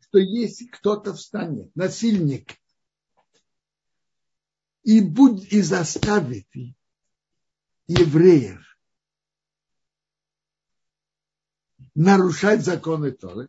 что 0.00 0.18
если 0.18 0.66
кто-то 0.66 1.14
встанет, 1.14 1.74
насильник, 1.76 2.56
и, 4.82 5.00
будет, 5.00 5.52
и 5.52 5.62
заставит 5.62 6.46
евреев 7.88 8.65
нарушать 11.96 12.62
законы 12.62 13.10
Торы. 13.10 13.48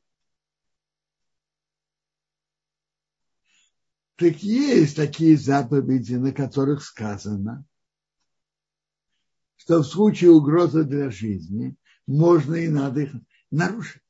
Так 4.16 4.38
есть 4.38 4.96
такие 4.96 5.38
заповеди, 5.38 6.16
на 6.16 6.32
которых 6.32 6.84
сказано, 6.84 7.66
что 9.58 9.80
в 9.80 9.84
случае 9.84 10.32
угрозы 10.32 10.86
для 10.86 11.12
жизни 11.12 11.76
можно 12.08 12.56
и 12.56 12.68
надо 12.68 13.02
их 13.02 13.12
нарушить. 13.52 14.02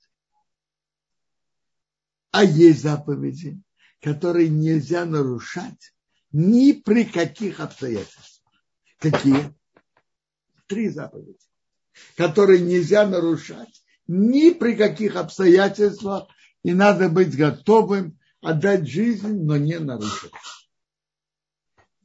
А 2.32 2.44
есть 2.44 2.84
заповеди, 2.84 3.60
которые 4.02 4.50
нельзя 4.50 5.04
нарушать 5.06 5.94
ни 6.32 6.74
при 6.74 7.04
каких 7.04 7.60
обстоятельствах. 7.60 8.54
Какие? 9.00 9.54
Три 10.68 10.90
заповеди, 10.90 11.40
которые 12.16 12.62
нельзя 12.62 13.08
нарушать 13.08 13.84
ни 14.08 14.52
при 14.52 14.76
каких 14.76 15.16
обстоятельствах, 15.16 16.28
и 16.64 16.74
надо 16.74 17.10
быть 17.10 17.36
готовым 17.36 18.18
отдать 18.42 18.88
жизнь, 18.88 19.44
но 19.44 19.58
не 19.58 19.80
нарушить. 19.80 20.32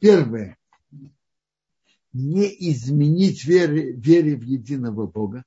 Первое. 0.00 0.58
Не 2.12 2.46
изменить 2.70 3.44
вере, 3.44 3.92
вере 3.92 4.36
в 4.36 4.42
единого 4.42 5.06
Бога. 5.06 5.44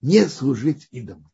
Не 0.00 0.28
служить 0.28 0.86
идолам. 0.90 1.30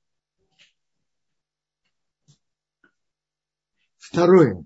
Второе. 3.98 4.64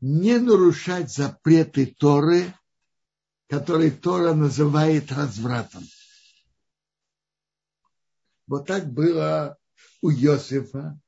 Не 0.00 0.38
нарушать 0.38 1.12
запреты 1.12 1.86
Торы, 1.86 2.52
которые 3.48 3.90
Тора 3.90 4.34
называет 4.34 5.10
развратом. 5.10 5.84
Вот 8.46 8.66
так 8.66 8.92
было 8.92 9.58
у 10.00 10.10
Иосифа 10.10 10.98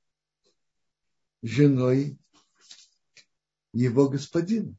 женой 1.42 2.18
его 3.72 4.08
господина. 4.08 4.74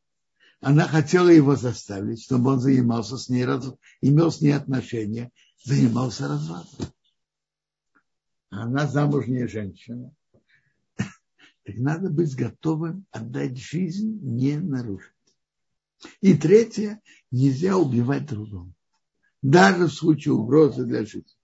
Она 0.60 0.88
хотела 0.88 1.30
его 1.30 1.56
заставить, 1.56 2.24
чтобы 2.24 2.52
он 2.52 2.60
занимался 2.60 3.18
с 3.18 3.30
ней, 3.30 3.46
имел 4.02 4.32
с 4.32 4.42
ней 4.42 4.52
отношения, 4.52 5.32
занимался 5.64 6.28
развратом. 6.28 6.88
Она 8.50 8.86
замужняя 8.88 9.48
женщина. 9.48 10.14
Так 11.64 11.78
надо 11.78 12.10
быть 12.10 12.36
готовым 12.36 13.06
отдать 13.12 13.58
жизнь, 13.58 14.20
не 14.22 14.58
нарушить. 14.58 15.11
И 16.22 16.36
третье, 16.36 17.02
нельзя 17.32 17.78
убивать 17.78 18.28
другого. 18.28 18.72
Даже 19.42 19.88
в 19.88 19.94
случае 19.94 20.34
угрозы 20.34 20.86
для 20.86 21.06
жизни. 21.06 21.38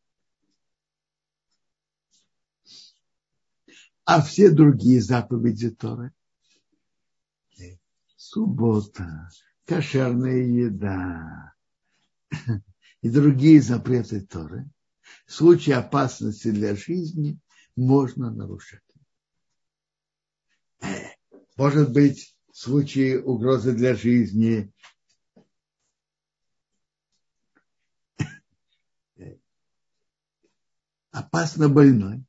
А 4.06 4.22
все 4.22 4.50
другие 4.50 5.02
заповеди 5.02 5.70
Торы 5.70 6.14
суббота, 8.28 9.30
кошерная 9.66 10.44
еда 10.44 11.54
и 13.02 13.10
другие 13.10 13.62
запреты 13.62 14.22
Торы, 14.22 14.70
в 15.26 15.34
случае 15.34 15.78
опасности 15.78 16.52
для 16.52 16.76
жизни 16.76 17.40
можно 17.76 18.32
нарушать. 18.32 18.84
Может 21.56 21.92
быть, 21.94 22.37
в 22.58 22.60
случае 22.60 23.22
угрозы 23.22 23.72
для 23.72 23.94
жизни 23.94 24.74
опасно 31.12 31.70
больной, 31.70 32.26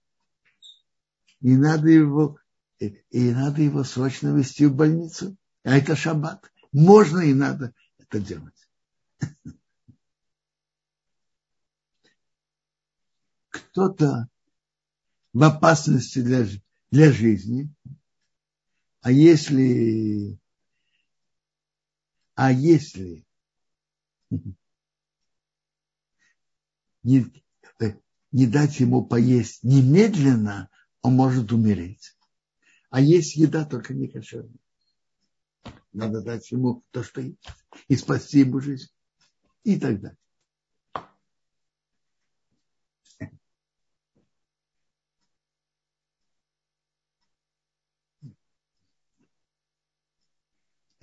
и 1.41 1.57
надо 1.57 1.89
его, 1.89 2.39
и 2.79 3.31
надо 3.31 3.63
его 3.63 3.85
срочно 3.85 4.37
вести 4.37 4.67
в 4.67 4.75
больницу. 4.75 5.35
А 5.65 5.79
это 5.79 5.97
шаббат. 5.97 6.53
Можно 6.73 7.21
и 7.21 7.33
надо 7.33 7.73
это 7.97 8.21
делать. 8.21 8.69
Кто-то 13.49 14.29
в 15.33 15.43
опасности 15.43 16.21
для, 16.21 16.47
для 16.91 17.13
жизни, 17.13 17.75
а 19.09 19.11
если, 19.11 20.39
а 22.35 22.53
если 22.53 23.25
не, 27.03 27.25
не 28.33 28.47
дать 28.47 28.81
ему 28.81 29.03
поесть 29.03 29.65
немедленно, 29.65 30.69
он 31.01 31.15
может 31.15 31.53
умереть. 31.53 32.19
А 32.91 33.01
есть 33.01 33.35
еда 33.37 33.65
только 33.65 33.95
не 33.95 34.09
кошерная. 34.09 34.53
Надо 35.95 36.21
дать 36.21 36.51
ему 36.51 36.85
то, 36.91 37.03
что 37.03 37.23
есть, 37.23 37.39
и 37.89 37.97
спасти 37.97 38.41
ему 38.41 38.61
жизнь, 38.61 38.91
и 39.65 39.81
так 39.81 40.03
далее. 40.03 40.19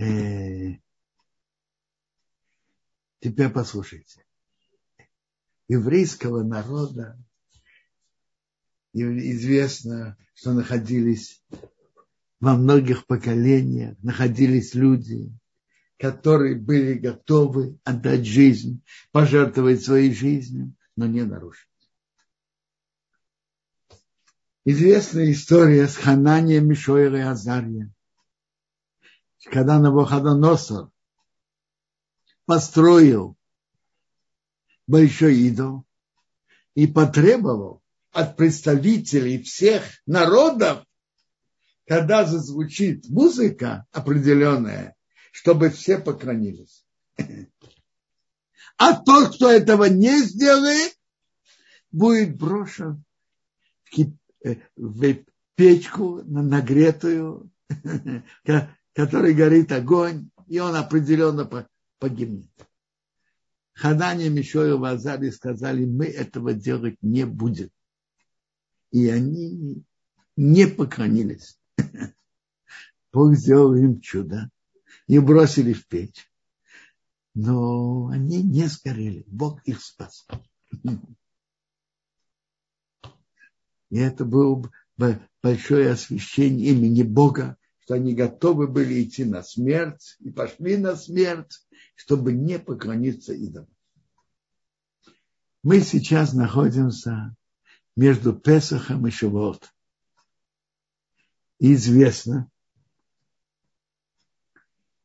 Э, 0.05 0.77
теперь 3.19 3.49
послушайте. 3.49 4.25
Еврейского 5.67 6.43
народа 6.43 7.17
известно, 8.93 10.17
что 10.35 10.53
находились 10.53 11.43
во 12.39 12.55
многих 12.55 13.07
поколениях 13.07 13.97
находились 14.03 14.75
люди, 14.75 15.31
которые 15.97 16.55
были 16.55 16.93
готовы 16.93 17.79
отдать 17.83 18.25
жизнь, 18.25 18.83
пожертвовать 19.11 19.83
своей 19.83 20.13
жизнью, 20.13 20.73
но 20.95 21.07
не 21.07 21.23
нарушить. 21.23 21.67
Известная 24.65 25.31
история 25.31 25.87
с 25.87 25.95
Хананием, 25.95 26.67
Мишоем 26.67 27.15
и 27.15 27.21
Азарием. 27.21 27.93
Когда 29.45 29.79
Навуходоносор 29.79 30.89
построил 32.45 33.37
большой 34.87 35.37
идол 35.37 35.85
и 36.73 36.87
потребовал 36.87 37.81
от 38.11 38.37
представителей 38.37 39.41
всех 39.41 39.83
народов 40.05 40.85
когда 41.87 42.25
зазвучит 42.25 43.07
музыка 43.09 43.85
определенная, 43.91 44.95
чтобы 45.31 45.69
все 45.69 45.99
поклонились. 45.99 46.83
А 48.77 48.95
тот, 48.95 49.35
кто 49.35 49.49
этого 49.49 49.85
не 49.85 50.21
сделает, 50.23 50.97
будет 51.91 52.37
брошен 52.37 53.03
в 54.75 55.03
э, 55.03 55.25
печку 55.55 56.21
нагретую, 56.23 57.49
которой 58.95 59.33
горит 59.33 59.71
огонь, 59.73 60.29
и 60.47 60.57
он 60.59 60.73
определенно 60.75 61.67
погибнет. 61.99 62.49
Ханане, 63.73 64.29
Мишою, 64.29 64.79
Вазари 64.79 65.31
сказали, 65.31 65.83
мы 65.83 66.05
этого 66.05 66.53
делать 66.53 66.97
не 67.01 67.25
будем. 67.25 67.69
И 68.91 69.09
они 69.09 69.83
не 70.37 70.65
поклонились. 70.65 71.59
Бог 73.11 73.35
сделал 73.35 73.75
им 73.75 73.99
чудо. 73.99 74.49
Не 75.09 75.19
бросили 75.19 75.73
в 75.73 75.85
печь. 75.87 76.31
Но 77.33 78.07
они 78.07 78.41
не 78.43 78.67
сгорели. 78.67 79.25
Бог 79.27 79.61
их 79.65 79.81
спас. 79.81 80.25
И 83.89 83.97
это 83.97 84.23
было 84.23 84.71
большое 85.43 85.91
освящение 85.91 86.71
имени 86.71 87.03
Бога, 87.03 87.57
что 87.85 87.93
они 87.93 88.15
готовы 88.15 88.67
были 88.67 89.03
идти 89.03 89.25
на 89.25 89.43
смерть 89.43 90.17
и 90.19 90.31
пошли 90.31 90.75
на 90.75 90.95
смерть, 90.95 91.67
чтобы 91.93 92.33
не 92.33 92.57
поклониться 92.57 93.31
идолам. 93.31 93.69
Мы 95.61 95.81
сейчас 95.81 96.33
находимся 96.33 97.35
между 97.95 98.33
Песахом 98.33 99.05
и 99.05 99.11
Шивот 99.11 99.71
известно 101.59 102.49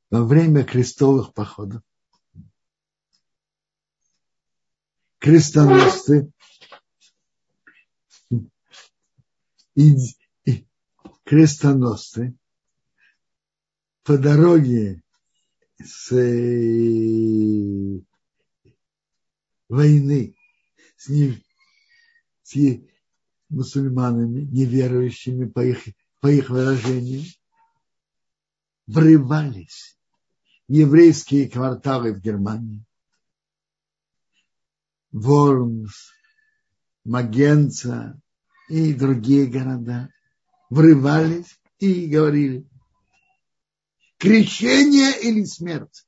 во 0.08 0.24
время 0.24 0.64
крестовых 0.64 1.34
походов 1.34 1.82
крестоносцы 5.18 6.32
и, 9.74 9.94
и 10.44 10.66
крестоносцы 11.24 12.34
по 14.10 14.18
дороге 14.18 15.04
с 15.78 16.10
э, 16.10 18.00
войны 19.68 20.34
с, 20.96 21.08
не, 21.08 21.40
с 22.42 22.56
мусульманами, 23.50 24.40
неверующими 24.40 25.44
по 25.46 25.64
их 25.64 25.84
по 26.18 26.26
их 26.26 26.50
выражению, 26.50 27.22
врывались 28.88 29.96
еврейские 30.66 31.48
кварталы 31.48 32.12
в 32.12 32.20
Германии. 32.20 32.84
Вормс, 35.12 36.10
Магенца 37.04 38.20
и 38.68 38.92
другие 38.92 39.46
города 39.46 40.08
врывались 40.68 41.60
и 41.78 42.06
говорили 42.06 42.66
крещение 44.20 45.18
или 45.22 45.44
смерть. 45.44 46.06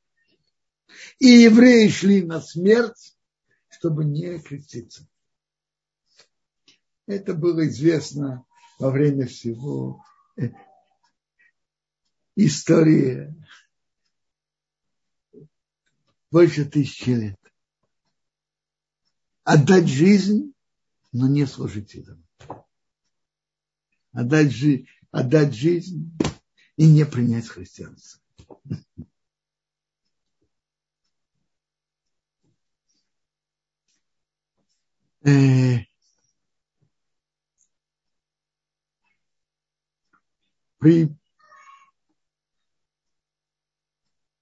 И 1.18 1.26
евреи 1.26 1.88
шли 1.88 2.22
на 2.22 2.40
смерть, 2.40 3.16
чтобы 3.70 4.04
не 4.04 4.38
креститься. 4.38 5.08
Это 7.06 7.34
было 7.34 7.66
известно 7.66 8.44
во 8.78 8.90
время 8.90 9.26
всего 9.26 10.04
э, 10.36 10.50
истории 12.36 13.34
больше 16.30 16.66
тысячи 16.66 17.10
лет. 17.10 17.38
Отдать 19.44 19.88
жизнь, 19.88 20.52
но 21.12 21.28
не 21.28 21.46
служить 21.46 21.94
идолам. 21.94 22.24
Отдать, 24.12 24.52
жи- 24.52 24.86
отдать 25.10 25.54
жизнь 25.54 26.12
и 26.76 26.86
не 26.90 27.04
принять 27.04 27.48
христианство. 27.48 28.20
Э, 35.24 35.78
при 40.78 41.16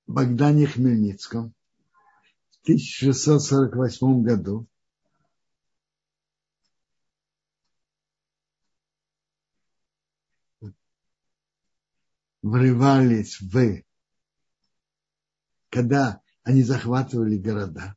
Богдане 0.06 0.66
Хмельницком 0.66 1.52
в 2.48 2.62
1648 2.62 4.22
году 4.22 4.69
врывались 12.42 13.40
в, 13.40 13.82
когда 15.68 16.20
они 16.42 16.62
захватывали 16.62 17.36
города, 17.36 17.96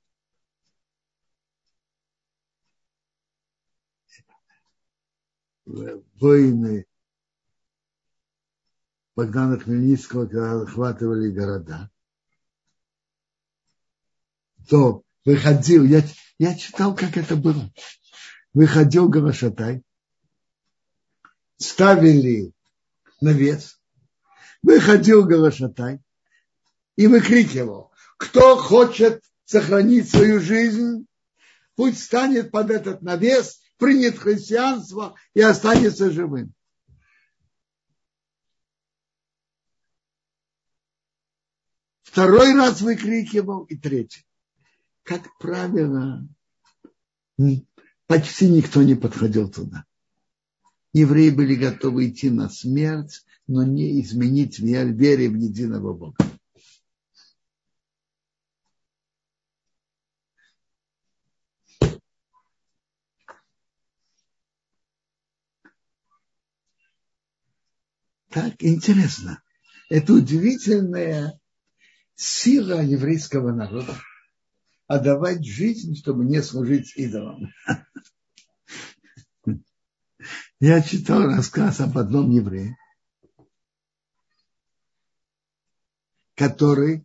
воины 5.66 6.86
Богдана 9.16 9.60
Хмельницкого, 9.60 10.26
когда 10.26 10.60
захватывали 10.60 11.30
города, 11.30 11.90
то 14.68 15.04
выходил, 15.24 15.84
я, 15.84 16.04
я 16.40 16.56
читал, 16.56 16.96
как 16.96 17.18
это 17.18 17.36
было. 17.36 17.72
Выходил 18.54 19.10
Гавашатай, 19.10 19.84
ставили 21.58 22.54
навес, 23.22 23.80
выходил 24.64 25.26
Галашатай 25.26 26.02
и 26.96 27.08
выкрикивал, 27.08 27.92
кто 28.18 28.58
хочет 28.58 29.24
сохранить 29.46 30.10
свою 30.10 30.40
жизнь, 30.40 31.06
пусть 31.76 32.04
станет 32.04 32.50
под 32.50 32.72
этот 32.72 33.02
навес, 33.02 33.62
принят 33.78 34.18
христианство 34.18 35.16
и 35.34 35.42
останется 35.42 36.10
живым. 36.10 36.54
Второй 42.04 42.54
раз 42.54 42.82
выкрикивал 42.82 43.64
и 43.64 43.76
третий. 43.76 44.26
Как 45.02 45.38
правило, 45.40 46.26
почти 48.06 48.50
никто 48.50 48.84
не 48.84 48.96
подходил 48.96 49.50
туда. 49.50 49.86
Евреи 50.94 51.32
были 51.32 51.56
готовы 51.56 52.10
идти 52.10 52.30
на 52.30 52.50
смерть, 52.50 53.26
но 53.48 53.64
не 53.64 54.00
изменить 54.02 54.60
вере 54.60 55.28
в 55.28 55.36
единого 55.36 55.94
Бога. 55.94 56.16
Так 68.30 68.56
интересно. 68.60 69.44
Это 69.90 70.14
удивительная 70.14 71.40
сила 72.16 72.82
еврейского 72.82 73.52
народа 73.52 73.96
отдавать 74.88 75.46
жизнь, 75.46 75.96
чтобы 75.96 76.26
не 76.26 76.42
служить 76.42 76.96
идолам. 76.96 77.52
Я 80.66 80.82
читал 80.82 81.24
рассказ 81.24 81.82
об 81.82 81.98
одном 81.98 82.30
еврее, 82.32 82.78
который 86.36 87.04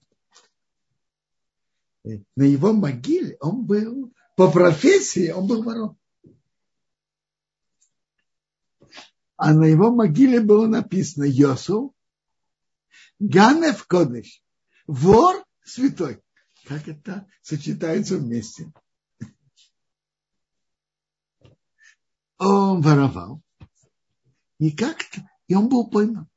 на 2.04 2.44
его 2.44 2.72
могиле 2.72 3.36
он 3.40 3.66
был, 3.66 4.14
по 4.36 4.48
профессии 4.48 5.32
он 5.32 5.48
был 5.48 5.64
вором. 5.64 5.98
А 9.34 9.52
на 9.52 9.64
его 9.64 9.90
могиле 9.92 10.38
было 10.38 10.68
написано 10.68 11.24
Йосу, 11.24 11.96
Ганев 13.18 13.88
Кодыш, 13.88 14.40
вор 14.86 15.44
святой. 15.64 16.22
Как 16.64 16.86
это 16.86 17.28
сочетается 17.42 18.18
вместе? 18.18 18.72
Он 22.36 22.82
воровал. 22.82 23.42
И 24.58 24.72
как-то, 24.72 25.28
и 25.46 25.54
он 25.54 25.68
был 25.68 25.88
пойман. 25.88 26.28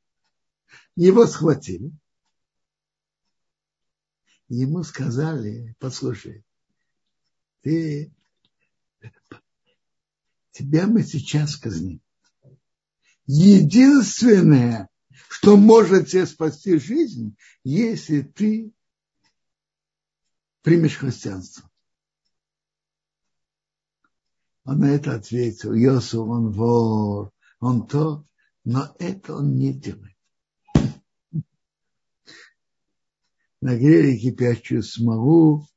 Его 0.96 1.26
схватили 1.26 1.92
ему 4.52 4.84
сказали, 4.84 5.76
послушай, 5.80 6.44
ты, 7.62 8.14
тебя 10.52 10.88
мы 10.88 11.04
сейчас 11.04 11.56
казним. 11.56 12.02
Единственное, 13.26 14.90
что 15.30 15.56
может 15.56 16.10
тебе 16.10 16.26
спасти 16.26 16.78
жизнь, 16.78 17.38
если 17.64 18.22
ты 18.22 18.74
примешь 20.64 20.98
христианство. 20.98 21.70
Он 24.66 24.80
на 24.80 24.94
это 24.94 25.16
ответил, 25.16 25.74
Йосу, 25.74 26.26
он 26.26 26.52
вор, 26.52 27.32
он 27.62 27.88
то, 27.88 28.26
но 28.66 28.94
это 29.00 29.36
он 29.36 29.56
не 29.56 29.74
делает. 29.74 30.12
нагрели 33.62 34.18
кипящую 34.18 34.84
смолу, 34.84 35.68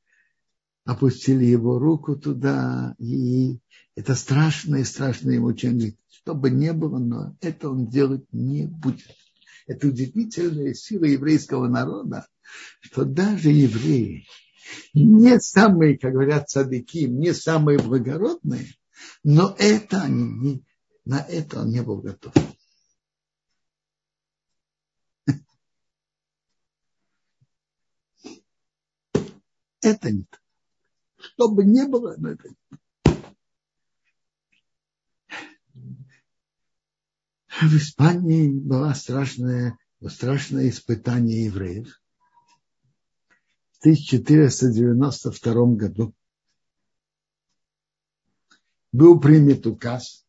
опустили 0.83 1.45
его 1.45 1.79
руку 1.79 2.15
туда, 2.15 2.95
и 2.99 3.59
это 3.95 4.15
страшное, 4.15 4.83
страшное 4.83 5.39
мучение. 5.39 5.95
Что 6.09 6.33
бы 6.33 6.49
ни 6.49 6.71
было, 6.71 6.97
но 6.97 7.35
это 7.41 7.69
он 7.69 7.87
делать 7.87 8.25
не 8.31 8.65
будет. 8.65 9.15
Это 9.67 9.87
удивительная 9.87 10.73
сила 10.73 11.05
еврейского 11.05 11.67
народа, 11.67 12.27
что 12.81 13.05
даже 13.05 13.49
евреи, 13.49 14.25
не 14.93 15.39
самые, 15.39 15.97
как 15.97 16.13
говорят 16.13 16.49
садыки, 16.49 17.05
не 17.05 17.33
самые 17.33 17.79
благородные, 17.79 18.67
но 19.23 19.55
это 19.57 20.01
они 20.01 20.63
на 21.05 21.21
это 21.21 21.61
он 21.61 21.69
не 21.69 21.81
был 21.81 22.01
готов. 22.01 22.33
Это 29.81 30.11
не 30.11 30.23
так. 30.23 30.41
Что 31.17 31.49
бы 31.49 31.63
ни 31.63 31.85
было, 31.87 32.15
но 32.17 32.31
это 32.31 32.49
не 32.49 32.55
так. 32.69 32.79
В 37.61 37.77
Испании 37.77 38.49
было 38.49 38.93
страшное, 38.93 39.77
страшное 40.07 40.69
испытание 40.69 41.45
евреев. 41.45 42.01
В 43.73 43.79
1492 43.79 45.65
году 45.75 46.15
был 48.91 49.19
принят 49.19 49.67
указ 49.67 50.24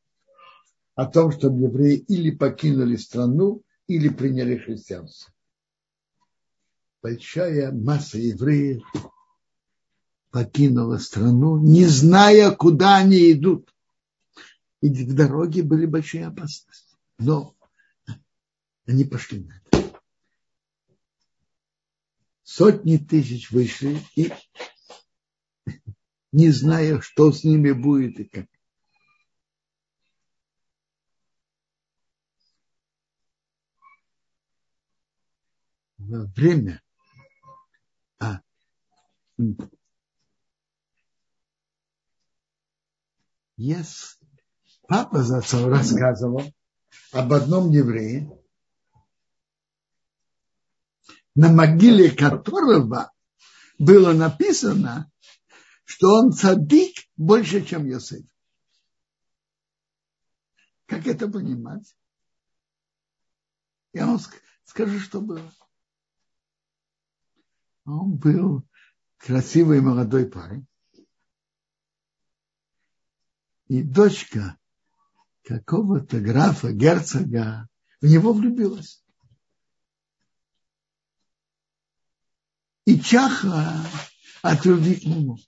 о 0.97 1.05
том, 1.05 1.31
чтобы 1.31 1.61
евреи 1.61 1.99
или 1.99 2.31
покинули 2.31 2.97
страну, 2.97 3.63
или 3.87 4.09
приняли 4.09 4.57
христианство. 4.57 5.33
Большая 7.03 7.71
масса 7.71 8.19
евреев 8.19 8.83
покинула 10.31 10.97
страну, 10.99 11.59
не 11.59 11.85
зная, 11.85 12.51
куда 12.51 12.97
они 12.97 13.31
идут. 13.31 13.73
И 14.81 14.89
в 14.89 15.15
дороге 15.15 15.63
были 15.63 15.87
большие 15.87 16.27
опасности. 16.27 16.97
Но 17.19 17.55
они 18.87 19.05
пошли 19.05 19.45
на 19.45 19.63
это. 19.71 20.01
Сотни 22.43 22.97
тысяч 22.97 23.51
вышли 23.51 24.01
и 24.15 24.33
не 26.33 26.51
зная, 26.51 27.01
что 27.01 27.33
с 27.33 27.45
ними 27.45 27.73
будет 27.73 28.19
и 28.19 28.25
как. 28.25 28.47
Время 36.07 36.83
а, 38.19 38.41
Yes. 43.59 44.19
Папа 44.89 45.23
за 45.23 45.39
отцом 45.39 45.69
рассказывал 45.69 46.43
об 47.13 47.33
одном 47.33 47.71
еврее, 47.71 48.31
на 51.35 51.53
могиле 51.53 52.11
которого 52.11 53.13
было 53.79 54.13
написано, 54.13 55.11
что 55.85 56.15
он 56.15 56.33
цадик 56.33 56.97
больше, 57.17 57.65
чем 57.65 57.87
Йосеф. 57.87 58.25
Как 60.87 61.07
это 61.07 61.27
понимать? 61.27 61.97
Я 63.93 64.07
вам 64.07 64.21
скажу, 64.65 65.01
что 65.01 65.21
было. 65.21 65.53
Он 67.87 68.17
был 68.17 68.67
красивый 69.17 69.81
молодой 69.81 70.27
парень. 70.27 70.67
И 73.69 73.83
дочка 73.83 74.59
какого-то 75.45 76.21
графа, 76.21 76.73
герцога, 76.73 77.69
в 78.01 78.07
него 78.07 78.33
влюбилась. 78.33 79.05
И 82.85 83.01
чахла 83.01 83.85
от 84.43 84.65
любви 84.65 84.97
к 84.97 85.05
нему. 85.05 85.39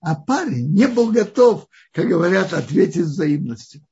А 0.00 0.14
парень 0.14 0.72
не 0.72 0.86
был 0.86 1.10
готов, 1.10 1.68
как 1.92 2.06
говорят, 2.06 2.52
ответить 2.52 3.06
взаимностью. 3.06 3.84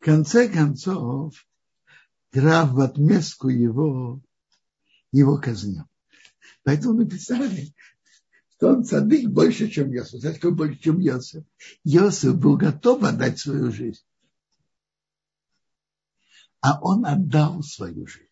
Конце 0.00 0.48
концов, 0.48 1.34
граф 2.32 2.70
в 2.70 2.80
отместку 2.80 3.48
его, 3.48 4.20
его 5.10 5.38
казнил. 5.38 5.84
Поэтому 6.62 6.94
написали, 6.94 7.74
что 8.52 8.68
он 8.68 8.84
цадык 8.84 9.28
больше, 9.28 9.68
чем 9.68 9.90
Йосиф. 9.90 10.20
Знаете, 10.20 10.40
какой 10.40 10.56
больше, 10.56 10.80
чем 10.80 11.00
Йосиф? 11.00 11.44
Йосиф 11.84 12.36
был 12.36 12.56
готов 12.56 13.02
отдать 13.02 13.38
свою 13.38 13.72
жизнь. 13.72 14.02
А 16.60 16.80
он 16.80 17.06
отдал 17.06 17.62
свою 17.62 18.06
жизнь. 18.06 18.27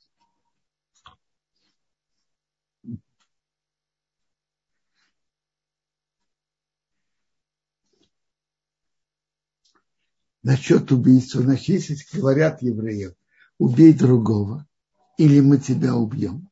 Насчет 10.47 10.93
убийства, 10.93 11.43
значит, 11.43 11.99
говорят 12.13 12.63
евреев, 12.63 13.15
убей 13.59 13.93
другого, 13.93 14.65
или 15.19 15.41
мы 15.41 15.59
тебя 15.59 15.97
убьем, 15.97 16.49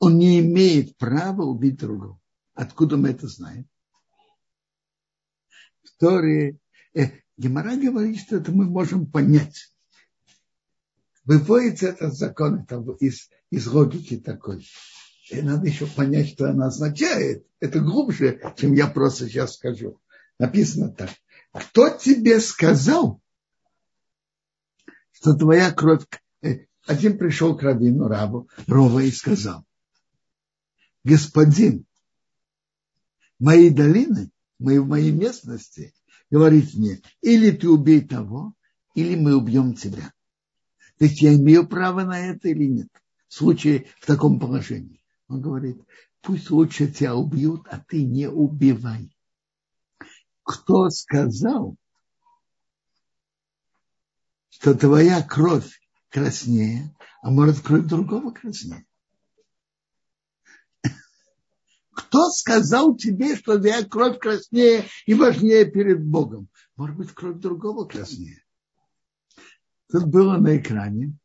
он 0.00 0.18
не 0.18 0.40
имеет 0.40 0.96
права 0.96 1.42
убить 1.44 1.78
другого. 1.78 2.18
Откуда 2.54 2.96
мы 2.96 3.10
это 3.10 3.28
знаем? 3.28 3.68
В 5.84 5.96
Торе 6.00 6.58
э, 6.94 7.10
Гемора 7.36 7.76
говорит, 7.76 8.18
что 8.18 8.38
это 8.38 8.50
мы 8.50 8.64
можем 8.64 9.06
понять. 9.06 9.72
Выводится 11.24 11.90
этот 11.90 12.14
закон 12.14 12.66
это 12.68 12.84
из, 12.98 13.30
из 13.50 13.68
логики 13.68 14.16
такой. 14.16 14.66
И 15.30 15.40
надо 15.42 15.68
еще 15.68 15.86
понять, 15.86 16.30
что 16.30 16.50
она 16.50 16.66
означает. 16.66 17.46
Это 17.60 17.78
глубже, 17.78 18.40
чем 18.56 18.72
я 18.72 18.88
просто 18.88 19.28
сейчас 19.28 19.54
скажу. 19.54 20.00
Написано 20.40 20.90
так. 20.90 21.10
Кто 21.52 21.90
тебе 21.90 22.40
сказал, 22.40 23.20
что 25.12 25.34
твоя 25.34 25.70
кровь... 25.70 26.04
Э, 26.42 26.66
один 26.86 27.18
пришел 27.18 27.56
к 27.56 27.62
Равину, 27.62 28.08
Раву, 28.08 28.48
Рова 28.66 29.00
и 29.00 29.10
сказал, 29.10 29.64
господин, 31.04 31.86
моей 33.38 33.70
долины, 33.70 34.30
моей, 34.58 34.80
моей 34.80 35.12
местности, 35.12 35.94
говорит 36.30 36.74
мне, 36.74 37.00
или 37.20 37.50
ты 37.50 37.68
убей 37.68 38.00
того, 38.00 38.54
или 38.94 39.14
мы 39.14 39.36
убьем 39.36 39.74
тебя. 39.74 40.12
То 40.98 41.04
есть 41.04 41.20
я 41.20 41.34
имею 41.34 41.68
право 41.68 42.02
на 42.02 42.18
это 42.18 42.48
или 42.48 42.64
нет? 42.64 42.88
В 43.28 43.34
случае 43.34 43.86
в 44.00 44.06
таком 44.06 44.40
положении. 44.40 45.02
Он 45.28 45.40
говорит, 45.40 45.80
пусть 46.20 46.50
лучше 46.50 46.88
тебя 46.88 47.14
убьют, 47.14 47.66
а 47.70 47.78
ты 47.78 48.04
не 48.04 48.28
убивай. 48.28 49.11
Кто 50.42 50.90
сказал, 50.90 51.76
что 54.50 54.74
твоя 54.74 55.22
кровь 55.22 55.80
краснее, 56.08 56.94
а 57.22 57.30
может 57.30 57.60
кровь 57.60 57.86
другого 57.86 58.32
краснее? 58.32 58.86
Кто 61.92 62.30
сказал 62.30 62.96
тебе, 62.96 63.36
что 63.36 63.58
твоя 63.58 63.84
кровь 63.84 64.18
краснее 64.18 64.86
и 65.06 65.14
важнее 65.14 65.70
перед 65.70 66.04
Богом? 66.04 66.48
Может 66.76 66.96
быть, 66.96 67.12
кровь 67.12 67.38
другого 67.38 67.86
краснее. 67.86 68.42
Тут 69.88 70.06
было 70.06 70.38
на 70.38 70.56
экране. 70.56 71.16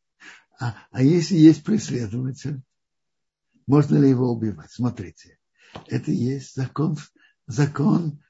А, 0.59 0.75
а 0.91 1.03
если 1.03 1.35
есть 1.35 1.63
преследователь, 1.63 2.61
можно 3.65 3.97
ли 3.97 4.09
его 4.09 4.31
убивать? 4.31 4.71
Смотрите, 4.71 5.39
это 5.87 6.11
есть 6.11 6.55
закон, 6.55 6.97
закон 7.45 8.21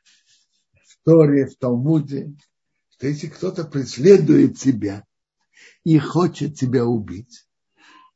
Торе, 1.07 1.47
в 1.47 1.55
Талмуде, 1.55 2.35
что 2.89 3.07
если 3.07 3.27
кто-то 3.27 3.63
преследует 3.63 4.59
тебя 4.59 5.05
и 5.85 5.97
хочет 5.97 6.59
тебя 6.59 6.85
убить, 6.85 7.47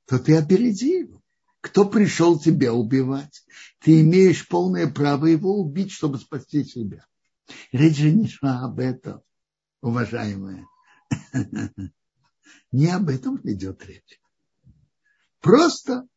то 0.06 0.20
ты 0.20 0.38
опереди 0.38 1.00
его 1.04 1.22
кто 1.62 1.88
пришел 1.88 2.40
тебя 2.40 2.74
убивать, 2.74 3.46
ты 3.80 4.02
имеешь 4.02 4.48
полное 4.48 4.92
право 4.92 5.28
его 5.28 5.60
убить, 5.60 5.92
чтобы 5.92 6.18
спасти 6.18 6.64
себя. 6.64 7.06
Речь 7.72 7.98
же 7.98 8.12
не 8.12 8.28
шла 8.28 8.62
об 8.62 8.80
этом, 8.80 9.22
уважаемые. 9.82 10.68
Не 12.74 12.88
об 12.88 13.10
этом 13.10 13.40
идет 13.44 13.86
речь. 13.86 14.22
Просто 15.42 16.08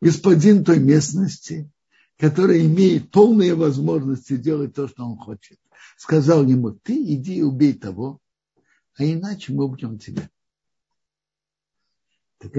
господин 0.00 0.64
той 0.64 0.80
местности, 0.80 1.70
который 2.18 2.66
имеет 2.66 3.10
полные 3.10 3.54
возможности 3.54 4.36
делать 4.36 4.74
то, 4.74 4.88
что 4.88 5.04
он 5.04 5.16
хочет, 5.16 5.58
сказал 5.96 6.44
ему, 6.44 6.72
ты 6.72 6.94
иди 7.14 7.36
и 7.36 7.42
убей 7.42 7.74
того, 7.74 8.20
а 8.96 9.04
иначе 9.04 9.52
мы 9.52 9.64
убьем 9.64 9.98
тебя. 9.98 10.28
Так 12.38 12.52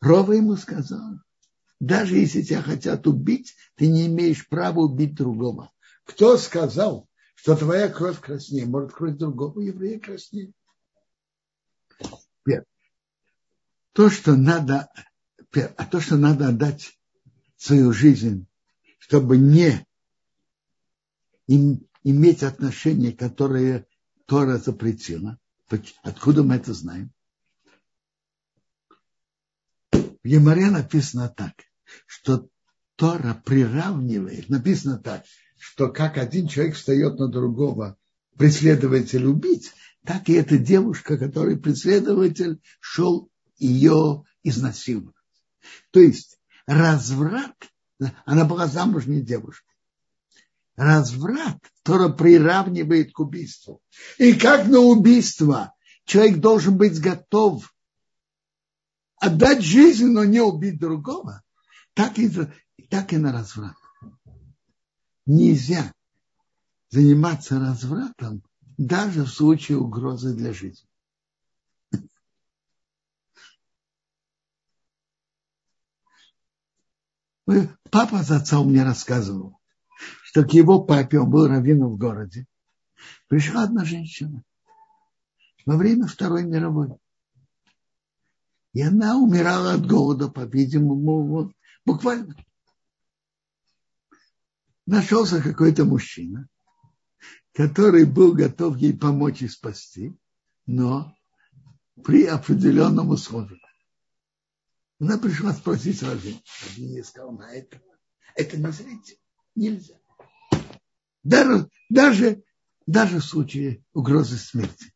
Рова 0.00 0.32
ему 0.32 0.56
сказал, 0.56 1.18
даже 1.80 2.16
если 2.16 2.42
тебя 2.42 2.62
хотят 2.62 3.06
убить, 3.06 3.54
ты 3.74 3.88
не 3.88 4.06
имеешь 4.06 4.48
права 4.48 4.80
убить 4.80 5.14
другого. 5.14 5.72
Кто 6.04 6.36
сказал, 6.36 7.08
что 7.34 7.56
твоя 7.56 7.88
кровь 7.88 8.20
краснее? 8.20 8.66
Может, 8.66 8.92
кровь 8.92 9.16
другого 9.16 9.60
еврея 9.60 9.98
краснее? 9.98 10.52
Первое. 12.44 12.66
То, 13.92 14.10
что 14.10 14.36
надо, 14.36 14.88
а 15.52 15.86
то, 15.86 16.00
что 16.00 16.16
надо 16.16 16.48
отдать 16.48 16.98
свою 17.56 17.92
жизнь, 17.92 18.46
чтобы 19.06 19.36
не 19.36 19.86
им, 21.46 21.86
иметь 22.04 22.42
отношения, 22.42 23.12
которые 23.12 23.86
Тора 24.24 24.56
запретила. 24.56 25.38
Откуда 26.02 26.42
мы 26.42 26.54
это 26.56 26.72
знаем? 26.72 27.12
В 29.92 30.26
Емаре 30.26 30.70
написано 30.70 31.28
так, 31.28 31.52
что 32.06 32.48
Тора 32.96 33.42
приравнивает, 33.44 34.48
написано 34.48 34.98
так, 34.98 35.24
что 35.58 35.90
как 35.90 36.16
один 36.16 36.48
человек 36.48 36.74
встает 36.74 37.18
на 37.18 37.28
другого, 37.28 37.98
преследователь 38.38 39.26
убить, 39.26 39.72
так 40.02 40.30
и 40.30 40.32
эта 40.32 40.56
девушка, 40.56 41.18
которой 41.18 41.58
преследователь 41.58 42.62
шел 42.80 43.30
ее 43.58 44.24
изнасиловать. 44.42 45.14
То 45.90 46.00
есть 46.00 46.38
разврат, 46.66 47.54
она 48.24 48.44
была 48.44 48.66
замужней 48.66 49.22
девушкой. 49.22 49.74
Разврат 50.76 51.58
Тора 51.82 52.08
приравнивает 52.08 53.12
к 53.12 53.20
убийству. 53.20 53.80
И 54.18 54.34
как 54.34 54.66
на 54.66 54.80
убийство 54.80 55.72
человек 56.04 56.38
должен 56.38 56.76
быть 56.76 57.00
готов 57.00 57.72
отдать 59.18 59.62
жизнь, 59.62 60.06
но 60.06 60.24
не 60.24 60.40
убить 60.40 60.80
другого, 60.80 61.42
так 61.94 62.18
и, 62.18 62.30
так 62.90 63.12
и 63.12 63.18
на 63.18 63.32
разврат. 63.32 63.76
Нельзя 65.26 65.92
заниматься 66.90 67.58
развратом 67.58 68.42
даже 68.76 69.24
в 69.24 69.28
случае 69.28 69.78
угрозы 69.78 70.34
для 70.34 70.52
жизни. 70.52 70.88
Папа 77.90 78.22
с 78.22 78.30
отцом 78.30 78.70
мне 78.70 78.84
рассказывал, 78.84 79.58
что 80.22 80.44
к 80.44 80.52
его 80.52 80.82
папе, 80.82 81.20
он 81.20 81.30
был 81.30 81.46
раввином 81.46 81.92
в 81.92 81.98
городе, 81.98 82.46
пришла 83.28 83.64
одна 83.64 83.84
женщина 83.84 84.42
во 85.66 85.76
время 85.76 86.06
Второй 86.06 86.44
мировой 86.44 86.98
И 88.72 88.82
она 88.82 89.16
умирала 89.18 89.74
от 89.74 89.86
голода, 89.86 90.28
по-видимому, 90.28 91.26
вот, 91.26 91.52
буквально. 91.84 92.34
Нашелся 94.86 95.42
какой-то 95.42 95.84
мужчина, 95.84 96.48
который 97.52 98.04
был 98.04 98.32
готов 98.34 98.76
ей 98.76 98.96
помочь 98.96 99.42
и 99.42 99.48
спасти, 99.48 100.14
но 100.66 101.14
при 102.02 102.24
определенном 102.24 103.10
условии. 103.10 103.63
Она 105.04 105.18
пришла 105.18 105.52
спросить 105.52 106.02
Равин. 106.02 106.40
Равин 106.62 106.88
ей 106.88 107.04
сказал, 107.04 107.32
на 107.32 107.52
это, 107.52 107.78
это 108.34 108.56
не 108.56 108.72
зрите, 108.72 109.18
нельзя. 109.54 110.00
Даже, 111.22 111.68
даже, 111.90 112.42
даже 112.86 113.18
в 113.18 113.24
случае 113.24 113.84
угрозы 113.92 114.38
смерти. 114.38 114.94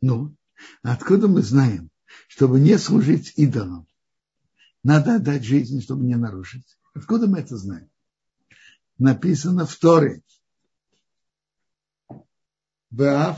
Ну, 0.00 0.34
откуда 0.82 1.28
мы 1.28 1.42
знаем, 1.42 1.90
чтобы 2.28 2.60
не 2.60 2.78
служить 2.78 3.34
идолам, 3.36 3.86
надо 4.82 5.16
отдать 5.16 5.44
жизнь, 5.44 5.82
чтобы 5.82 6.02
не 6.04 6.16
нарушить? 6.16 6.78
Откуда 6.94 7.26
мы 7.26 7.40
это 7.40 7.58
знаем? 7.58 7.90
Написано 8.96 9.66
в 9.66 9.76
Торе. 9.76 10.22
Люби 12.90 13.28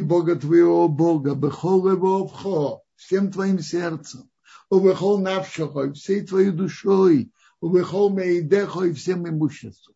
Бога 0.00 0.36
твоего 0.36 0.88
Бога, 0.88 1.34
бехол 1.34 1.90
его 1.90 2.82
всем 2.96 3.32
твоим 3.32 3.60
сердцем, 3.60 4.30
убехол 4.68 5.18
навшихо, 5.18 5.94
всей 5.94 6.26
твоей 6.26 6.50
душой, 6.50 7.32
убехол 7.60 8.10
мейдехо 8.10 8.84
и 8.84 8.92
всем 8.92 9.26
имуществом. 9.26 9.94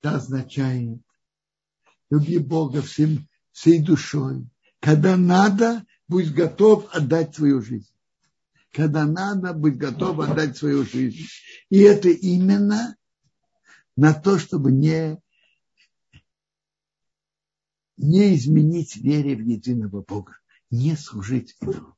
Это 0.00 0.16
означает, 0.16 1.00
люби 2.10 2.38
Бога 2.38 2.80
всем, 2.80 3.28
всей 3.52 3.80
душой. 3.80 4.46
Когда 4.78 5.16
надо, 5.16 5.84
будь 6.06 6.32
готов 6.32 6.86
отдать 6.94 7.34
свою 7.34 7.60
жизнь. 7.60 7.90
Когда 8.72 9.04
надо, 9.04 9.52
будь 9.52 9.76
готов 9.76 10.20
отдать 10.20 10.56
свою 10.56 10.84
жизнь. 10.84 11.26
И 11.70 11.80
это 11.80 12.08
именно 12.08 12.96
на 13.96 14.14
то, 14.14 14.38
чтобы 14.38 14.70
не 14.70 15.20
не 18.02 18.34
изменить 18.34 18.96
вере 18.96 19.36
в 19.36 19.40
единого 19.40 20.02
Бога, 20.02 20.38
не 20.70 20.96
служить 20.96 21.56
идолам. 21.60 21.94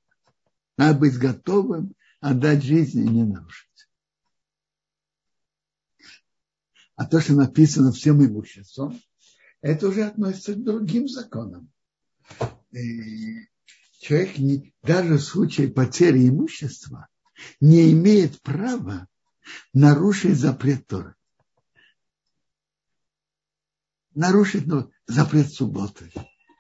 Надо 0.77 0.99
быть 0.99 1.17
готовым 1.17 1.95
отдать 2.21 2.63
жизнь 2.63 3.01
и 3.01 3.09
не 3.09 3.25
нарушить. 3.25 3.69
А 6.97 7.07
то, 7.07 7.21
что 7.21 7.35
написано 7.35 7.93
всем 7.93 8.25
имуществом, 8.25 9.01
это 9.61 9.89
уже 9.89 10.05
относится 10.05 10.55
к 10.55 10.63
другим 10.63 11.09
законам. 11.09 11.71
И 12.73 13.49
человек 13.99 14.39
не, 14.39 14.75
даже 14.83 15.15
в 15.15 15.23
случае 15.23 15.69
потери 15.69 16.29
имущества 16.29 17.09
не 17.61 17.93
имеет 17.93 18.41
права 18.43 19.09
нарушить 19.73 20.39
запрет 20.39 20.87
Торы. 20.87 21.15
Нарушить 24.15 24.67
ну, 24.67 24.92
запрет 25.07 25.53
субботы, 25.53 26.13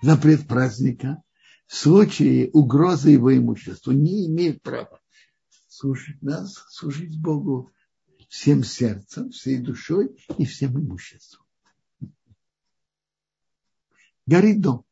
запрет 0.02 0.46
праздника, 0.46 1.22
в 1.66 1.74
случае 1.74 2.50
угрозы 2.52 3.10
его 3.10 3.34
имуществу 3.36 3.92
не 3.92 4.26
имеет 4.26 4.62
права 4.62 5.00
служить 5.68 6.22
нас, 6.22 6.54
служить 6.68 7.20
Богу 7.20 7.72
всем 8.28 8.62
сердцем, 8.62 9.30
всей 9.30 9.58
душой 9.58 10.16
и 10.38 10.44
всем 10.44 10.78
имуществом. 10.78 11.44
Горит 14.26 14.60
дом. 14.60 14.84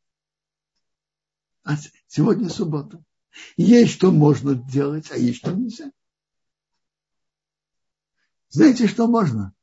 А 1.62 1.76
сегодня 2.08 2.48
суббота. 2.48 3.04
Есть 3.56 3.92
что 3.92 4.10
можно 4.10 4.54
делать, 4.54 5.10
а 5.12 5.16
есть 5.16 5.38
что 5.38 5.52
нельзя. 5.52 5.92
Знаете, 8.48 8.88
что 8.88 9.06
можно? 9.06 9.54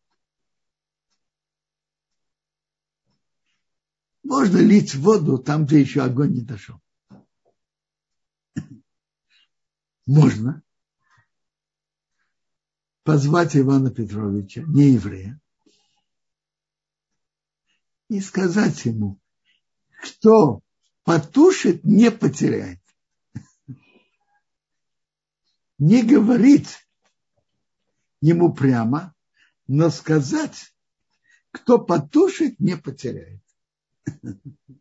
Можно 4.28 4.58
лить 4.58 4.94
воду 4.94 5.38
там, 5.38 5.66
где 5.66 5.80
еще 5.80 6.02
огонь 6.04 6.34
не 6.34 6.42
дошел. 6.42 6.82
Можно 10.06 10.64
позвать 13.04 13.56
Ивана 13.56 13.90
Петровича, 13.90 14.64
не 14.68 14.90
еврея, 14.92 15.40
и 18.10 18.20
сказать 18.20 18.84
ему, 18.84 19.18
кто 20.02 20.62
потушит, 21.06 21.86
не 21.86 22.12
потеряет. 22.12 22.82
Не 25.78 26.04
говорить 26.04 26.86
ему 28.20 28.54
прямо, 28.54 29.16
но 29.68 29.90
сказать, 29.90 30.76
кто 31.52 31.80
потушит, 31.80 32.60
не 32.60 32.76
потеряет. 32.76 33.42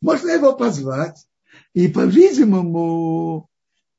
Можно 0.00 0.30
его 0.30 0.56
позвать, 0.56 1.28
и, 1.72 1.88
по-видимому, 1.88 3.50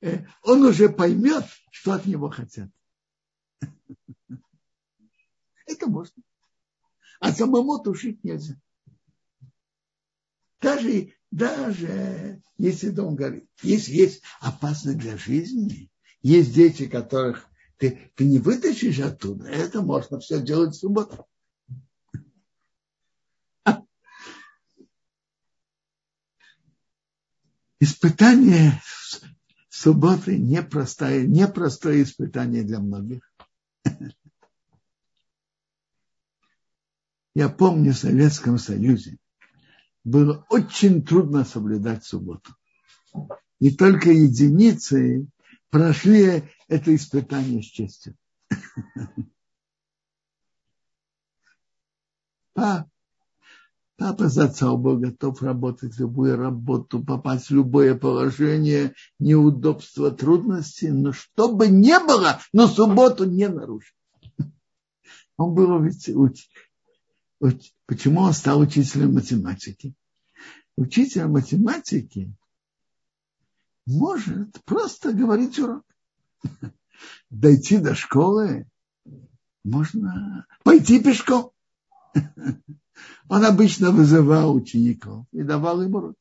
э, 0.01 0.25
он 0.43 0.63
уже 0.63 0.87
поймет, 0.89 1.45
что 1.71 1.91
от 1.93 2.05
него 2.05 2.29
хотят. 2.29 2.69
Это 5.65 5.87
можно. 5.87 6.23
А 7.19 7.33
самому 7.33 7.79
тушить 7.79 8.23
нельзя. 8.23 8.55
Даже, 10.61 11.13
даже 11.31 12.41
если 12.57 12.89
дом 12.89 13.15
горит, 13.15 13.49
если 13.61 13.93
есть 13.93 14.21
опасность 14.39 14.99
для 14.99 15.17
жизни, 15.17 15.91
есть 16.21 16.53
дети, 16.53 16.87
которых 16.87 17.48
ты, 17.79 18.11
ты 18.15 18.25
не 18.25 18.39
вытащишь 18.39 18.99
оттуда, 18.99 19.47
это 19.47 19.81
можно 19.81 20.19
все 20.19 20.41
делать 20.41 20.75
в 20.75 20.79
субботу. 20.79 21.25
Испытание 27.79 28.81
субботы 29.69 30.37
непростое, 30.37 31.25
непростое 31.25 32.03
испытание 32.03 32.63
для 32.63 32.79
многих. 32.79 33.21
Я 37.33 37.47
помню 37.47 37.93
в 37.93 37.97
Советском 37.97 38.57
Союзе 38.57 39.17
было 40.03 40.45
очень 40.49 41.05
трудно 41.05 41.45
соблюдать 41.45 42.03
субботу. 42.03 42.53
И 43.59 43.73
только 43.73 44.11
единицы 44.11 45.27
прошли 45.69 46.43
это 46.67 46.95
испытание 46.95 47.61
с 47.61 47.65
честью. 47.65 48.15
Папа 53.99 54.29
за 54.29 54.45
отца 54.45 54.73
был 54.75 54.97
готов 54.97 55.41
работать 55.41 55.99
любую 55.99 56.37
работу, 56.37 57.03
попасть 57.03 57.49
в 57.49 57.53
любое 57.53 57.95
положение, 57.95 58.95
неудобства, 59.19 60.09
трудности, 60.09 60.85
но 60.85 61.11
что 61.11 61.53
бы 61.53 61.67
ни 61.67 61.91
было, 62.07 62.39
но 62.53 62.67
субботу 62.67 63.25
не 63.25 63.49
нарушить. 63.49 63.95
Он 65.37 65.53
был 65.53 65.81
ведь 65.81 66.09
почему 67.85 68.21
он 68.21 68.33
стал 68.33 68.59
учителем 68.59 69.13
математики? 69.13 69.93
Учитель 70.75 71.27
математики 71.27 72.33
может 73.89 74.63
просто 74.65 75.11
говорить 75.13 75.57
урок. 75.57 75.83
Дойти 77.29 77.79
до 77.79 77.95
школы 77.95 78.69
можно 79.63 80.45
пойти 80.63 81.03
пешком. 81.03 81.51
Он 83.29 83.45
обычно 83.45 83.91
вызывал 83.91 84.55
учеников 84.55 85.25
и 85.31 85.41
давал 85.41 85.81
им 85.81 85.95
уроки. 85.95 86.17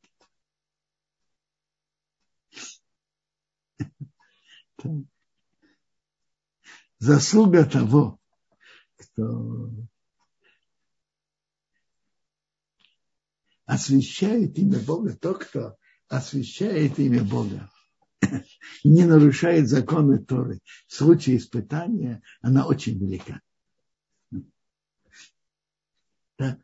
Заслуга 6.99 7.65
того, 7.65 8.19
кто 8.97 9.71
освящает 13.67 14.59
имя 14.59 14.79
Бога, 14.81 15.15
тот, 15.17 15.45
кто 15.45 15.78
освящает 16.09 16.99
имя 16.99 17.23
Бога 17.23 17.71
не 18.85 19.05
нарушает 19.05 19.69
законы 19.69 20.19
Торы 20.19 20.61
в 20.87 20.95
случае 20.95 21.37
испытания, 21.37 22.23
она 22.41 22.67
очень 22.67 22.99
велика. 22.99 23.41
Да. 26.39 26.59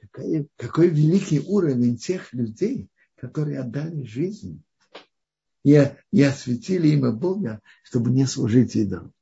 Какой, 0.00 0.48
какой 0.56 0.88
великий 0.88 1.40
уровень 1.40 1.96
тех 1.96 2.32
людей, 2.32 2.88
которые 3.16 3.60
отдали 3.60 4.04
жизнь 4.04 4.62
и, 5.64 5.94
и 6.12 6.22
осветили 6.22 6.88
имя 6.88 7.12
Бога, 7.12 7.60
чтобы 7.82 8.10
не 8.10 8.26
служить 8.26 8.76
идолам. 8.76 9.12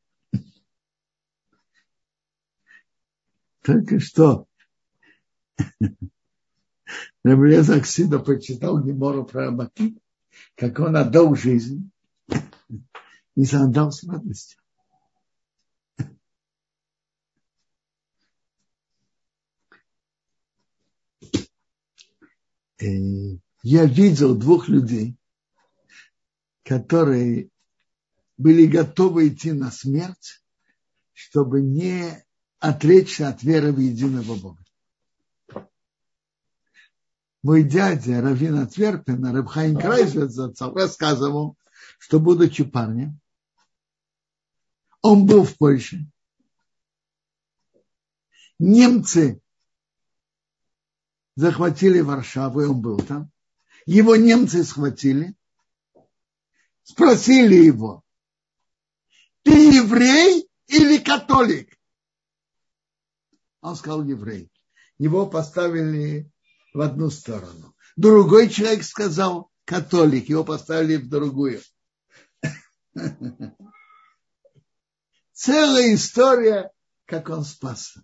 Только 3.62 3.99
что 3.99 4.47
Раблеза 7.24 7.76
Аксида 7.76 8.18
почитал 8.18 8.82
Гемору 8.82 9.24
про 9.24 9.49
Абаки, 9.49 9.99
как 10.55 10.78
он 10.78 10.97
отдал 10.97 11.34
жизнь 11.34 11.91
и 13.34 13.45
отдал 13.55 13.91
с 13.91 14.05
радостью. 14.05 14.61
Э, 22.78 22.87
я 23.62 23.87
видел 23.87 24.37
двух 24.37 24.68
людей, 24.68 25.16
которые 26.62 27.49
были 28.37 28.66
готовы 28.66 29.28
идти 29.28 29.53
на 29.53 29.70
смерть, 29.70 30.43
чтобы 31.12 31.62
не 31.62 32.24
отречься 32.59 33.28
от 33.28 33.43
веры 33.43 33.72
в 33.72 33.78
единого 33.78 34.37
Бога. 34.37 34.66
Мой 37.47 37.62
дядя 37.62 38.20
Равин 38.20 38.59
Отверпина, 38.59 39.32
Рабхайн 39.32 39.78
Крайзвец, 39.78 40.36
рассказывал, 40.61 41.57
что 42.01 42.18
будучи 42.18 42.64
парнем, 42.64 43.20
он 45.01 45.26
был 45.26 45.44
в 45.44 45.57
Польше. 45.57 46.11
Немцы 48.59 49.40
захватили 51.36 52.01
Варшаву, 52.01 52.62
и 52.62 52.64
он 52.64 52.80
был 52.80 52.99
там. 52.99 53.30
Его 53.86 54.16
немцы 54.16 54.64
схватили, 54.64 55.36
спросили 56.82 57.55
его, 57.55 58.03
ты 59.44 59.53
еврей 59.53 60.51
или 60.66 60.99
католик? 60.99 61.78
Он 63.61 63.76
сказал 63.76 64.03
еврей. 64.03 64.51
Его 64.99 65.28
поставили 65.28 66.28
в 66.77 66.81
одну 66.83 67.09
сторону. 67.09 67.74
Другой 67.97 68.51
человек 68.51 68.85
сказал 68.85 69.51
католик, 69.64 70.29
его 70.29 70.45
поставили 70.45 70.97
в 70.97 71.09
другую. 71.09 71.62
Целая 75.33 75.95
история, 75.95 76.70
как 77.07 77.31
он 77.31 77.45
спасся. 77.45 78.03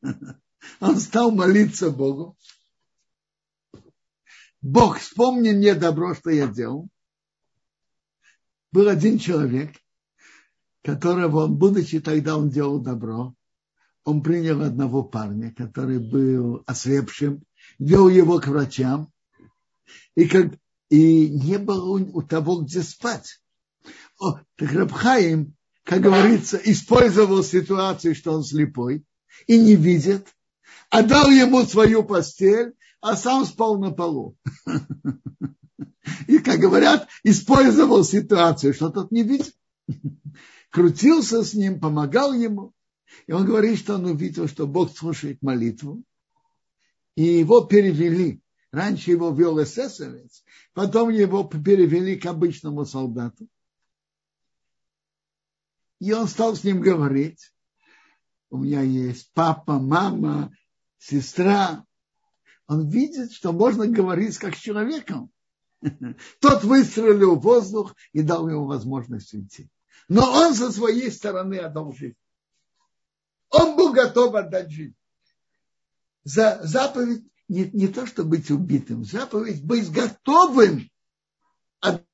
Он 0.80 1.00
стал 1.00 1.30
молиться 1.30 1.90
Богу. 1.90 2.36
Бог, 4.60 4.98
вспомни 4.98 5.52
мне 5.52 5.74
добро, 5.74 6.14
что 6.14 6.30
я 6.30 6.46
делал. 6.46 6.88
Был 8.70 8.88
один 8.88 9.18
человек, 9.18 9.74
которого 10.82 11.44
он, 11.44 11.56
будучи 11.56 12.00
тогда, 12.00 12.36
он 12.36 12.50
делал 12.50 12.80
добро. 12.80 13.34
Он 14.04 14.22
принял 14.22 14.60
одного 14.62 15.04
парня, 15.04 15.54
который 15.54 16.00
был 16.00 16.64
ослепшим, 16.66 17.42
вел 17.78 18.08
его 18.08 18.40
к 18.40 18.46
врачам, 18.46 19.12
и, 20.14 20.26
как, 20.26 20.52
и 20.90 21.28
не 21.28 21.58
было 21.58 21.98
у, 21.98 22.22
того, 22.22 22.62
где 22.62 22.82
спать. 22.82 23.40
О, 24.18 24.40
так 24.56 24.72
Рабхаим, 24.72 25.54
как 25.84 26.00
говорится, 26.00 26.56
использовал 26.56 27.42
ситуацию, 27.42 28.14
что 28.14 28.32
он 28.32 28.44
слепой 28.44 29.04
и 29.46 29.58
не 29.58 29.76
видит, 29.76 30.26
отдал 30.90 31.30
ему 31.30 31.64
свою 31.64 32.02
постель, 32.02 32.74
а 33.00 33.16
сам 33.16 33.44
спал 33.44 33.78
на 33.78 33.90
полу. 33.90 34.36
И, 36.26 36.38
как 36.38 36.58
говорят, 36.58 37.08
использовал 37.22 38.04
ситуацию, 38.04 38.74
что 38.74 38.90
тот 38.90 39.12
не 39.12 39.22
видит. 39.22 39.54
Крутился 40.70 41.44
с 41.44 41.54
ним, 41.54 41.80
помогал 41.80 42.32
ему. 42.32 42.72
И 43.26 43.32
он 43.32 43.46
говорит, 43.46 43.78
что 43.78 43.94
он 43.94 44.04
увидел, 44.06 44.48
что 44.48 44.66
Бог 44.66 44.96
слушает 44.96 45.42
молитву. 45.42 46.02
И 47.18 47.40
его 47.40 47.62
перевели. 47.62 48.40
Раньше 48.70 49.10
его 49.10 49.32
вел 49.32 49.60
эсэсовец, 49.60 50.44
потом 50.72 51.08
его 51.08 51.42
перевели 51.42 52.16
к 52.16 52.26
обычному 52.26 52.84
солдату. 52.84 53.48
И 55.98 56.12
он 56.12 56.28
стал 56.28 56.54
с 56.54 56.62
ним 56.62 56.80
говорить. 56.80 57.52
У 58.50 58.58
меня 58.58 58.82
есть 58.82 59.32
папа, 59.34 59.80
мама, 59.80 60.52
сестра. 60.98 61.84
Он 62.68 62.88
видит, 62.88 63.32
что 63.32 63.50
можно 63.50 63.88
говорить 63.88 64.38
как 64.38 64.54
с 64.54 64.60
человеком. 64.60 65.32
Тот 66.40 66.62
выстрелил 66.62 67.34
в 67.34 67.42
воздух 67.42 67.96
и 68.12 68.22
дал 68.22 68.48
ему 68.48 68.66
возможность 68.66 69.34
уйти. 69.34 69.68
Но 70.06 70.22
он 70.22 70.54
со 70.54 70.70
своей 70.70 71.10
стороны 71.10 71.56
отдал 71.56 71.92
жизнь. 71.92 72.14
Он 73.50 73.74
был 73.74 73.92
готов 73.92 74.36
отдать 74.36 74.70
жизнь. 74.70 74.94
За 76.28 76.60
заповедь 76.62 77.24
не, 77.48 77.70
не 77.72 77.88
то, 77.88 78.06
чтобы 78.06 78.36
быть 78.36 78.50
убитым, 78.50 79.02
заповедь 79.02 79.64
быть 79.64 79.90
готовым 79.90 80.90
от 81.80 82.04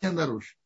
нарушить. 0.00 0.56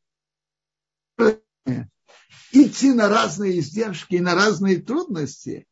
Идти 2.52 2.92
на 2.92 3.08
разные 3.08 3.58
издержки, 3.58 4.14
на 4.16 4.36
разные 4.36 4.80
трудности, 4.80 5.66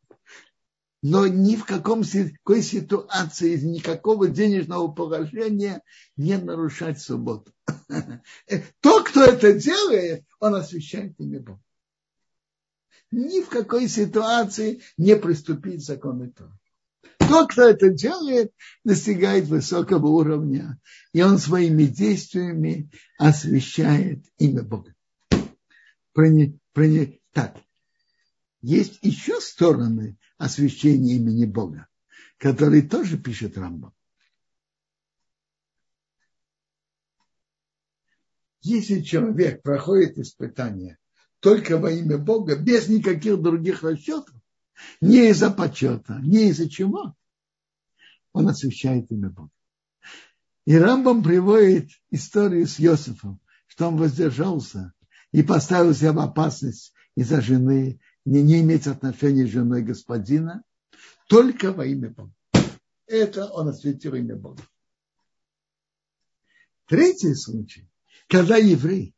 но 1.01 1.25
ни 1.25 1.55
в 1.55 1.63
каком, 1.63 2.03
какой 2.03 2.61
ситуации, 2.61 3.57
никакого 3.61 4.27
денежного 4.27 4.89
положения 4.89 5.81
не 6.17 6.37
нарушать 6.37 6.99
субботу. 6.99 7.53
То, 8.81 9.05
кто 9.05 9.23
это 9.23 9.53
делает, 9.53 10.25
он 10.41 10.55
освящает 10.55 11.17
имя 11.17 11.39
Бога. 11.39 11.61
Ни 13.11 13.41
в 13.41 13.49
какой 13.49 13.87
ситуации 13.87 14.81
не 14.97 15.15
приступить 15.15 15.81
к 15.81 15.85
закону 15.85 16.31
Тора. 16.31 16.57
Тот, 17.19 17.51
кто 17.51 17.63
это 17.63 17.89
делает, 17.89 18.53
достигает 18.83 19.45
высокого 19.47 20.07
уровня, 20.07 20.79
и 21.13 21.21
он 21.21 21.37
своими 21.37 21.83
действиями 21.83 22.89
освещает 23.17 24.25
имя 24.37 24.63
Бога. 24.63 24.93
Так, 27.33 27.57
есть 28.61 28.99
еще 29.01 29.39
стороны 29.41 30.17
освящения 30.37 31.15
имени 31.15 31.45
Бога, 31.45 31.87
которые 32.37 32.83
тоже 32.83 33.17
пишет 33.17 33.57
Рамбам. 33.57 33.93
Если 38.61 39.01
человек 39.01 39.61
проходит 39.61 40.17
испытание 40.17 40.97
только 41.39 41.77
во 41.77 41.91
имя 41.91 42.17
Бога, 42.17 42.55
без 42.55 42.87
никаких 42.87 43.41
других 43.41 43.83
расчетов, 43.83 44.33
не 45.01 45.29
из-за 45.29 45.51
почета, 45.51 46.19
не 46.21 46.49
из-за 46.49 46.69
чего, 46.69 47.15
он 48.33 48.47
освящает 48.47 49.11
имя 49.11 49.29
Бога. 49.29 49.51
И 50.65 50.75
Рамбам 50.77 51.23
приводит 51.23 51.89
историю 52.11 52.67
с 52.67 52.79
Иосифом, 52.79 53.39
что 53.67 53.87
он 53.87 53.97
воздержался 53.97 54.93
и 55.31 55.43
поставил 55.43 55.93
себя 55.93 56.13
в 56.13 56.19
опасность 56.19 56.93
из-за 57.15 57.41
жены, 57.41 57.99
не, 58.25 58.43
не 58.43 58.61
иметь 58.61 58.87
отношения 58.87 59.47
с 59.47 59.51
женой 59.51 59.81
господина, 59.81 60.63
только 61.27 61.71
во 61.71 61.85
имя 61.85 62.09
Бога. 62.09 62.33
Это 63.05 63.45
он 63.47 63.69
осветил 63.69 64.13
имя 64.15 64.35
Бога. 64.35 64.61
Третий 66.85 67.33
случай, 67.33 67.89
когда 68.27 68.57
еврей, 68.57 69.15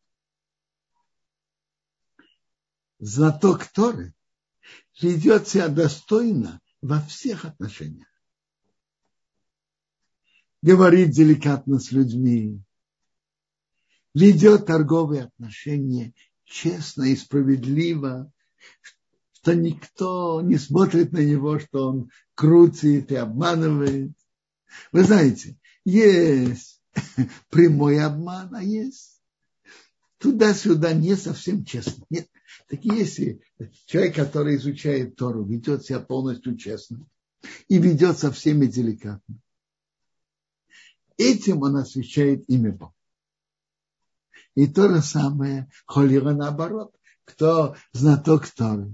знаток 3.00 3.66
Торы, 3.68 4.14
ведет 5.02 5.47
себя 5.47 5.68
достойно 5.70 6.62
во 6.82 7.02
всех 7.02 7.45
отношениях. 7.45 8.08
Говорит 10.62 11.12
деликатно 11.12 11.80
с 11.80 11.91
людьми, 11.91 12.62
ведет 14.14 14.66
торговые 14.66 15.24
отношения 15.24 16.14
честно 16.43 17.04
и 17.04 17.16
справедливо, 17.16 18.32
что 19.32 19.54
никто 19.54 20.41
не 20.41 20.58
смотрит 20.58 21.14
на 21.14 21.20
него, 21.20 21.60
что 21.60 21.88
он 21.89 22.12
крутит 22.36 23.12
и 23.12 23.16
обманывает. 23.16 24.12
Вы 24.91 25.04
знаете, 25.04 25.58
есть 25.86 26.82
прямой 27.50 28.04
обман, 28.04 28.54
а 28.54 28.62
есть 28.62 29.22
туда-сюда 30.18 30.93
не 30.93 31.16
совсем 31.16 31.64
честно. 31.64 32.04
Нет. 32.10 32.28
Так 32.68 32.84
если 32.84 33.41
человек, 33.86 34.16
который 34.16 34.56
изучает 34.56 35.16
Тору, 35.16 35.43
ведет 35.43 35.86
себя 35.86 36.00
полностью 36.00 36.58
честно 36.58 37.06
и 37.68 37.78
ведет 37.78 38.18
со 38.18 38.32
всеми 38.32 38.66
деликатно, 38.66 39.39
этим 41.18 41.62
он 41.62 41.78
освещает 41.78 42.43
имя 42.50 42.72
Бога. 42.72 42.93
И 44.56 44.68
то 44.68 44.89
же 44.89 45.02
самое 45.02 45.70
Холира 45.86 46.34
наоборот. 46.34 46.93
Кто 47.24 47.76
знаток 47.93 48.47
Торы, 48.47 48.91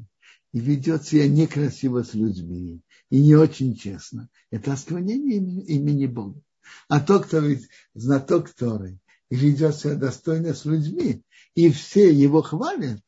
и 0.51 0.59
ведет 0.59 1.03
себя 1.03 1.27
некрасиво 1.27 2.03
с 2.03 2.13
людьми, 2.13 2.81
и 3.09 3.21
не 3.21 3.35
очень 3.35 3.75
честно. 3.75 4.29
Это 4.51 4.73
осквернение 4.73 5.37
имени 5.37 6.05
Бога. 6.05 6.41
А 6.87 6.99
тот, 7.01 7.25
кто 7.25 7.39
ведь 7.39 7.67
знаток 7.93 8.49
Торы, 8.51 8.97
и 9.29 9.35
ведет 9.35 9.75
себя 9.75 9.95
достойно 9.95 10.53
с 10.53 10.65
людьми, 10.65 11.23
и 11.55 11.69
все 11.71 12.09
его 12.13 12.41
хвалят, 12.41 13.01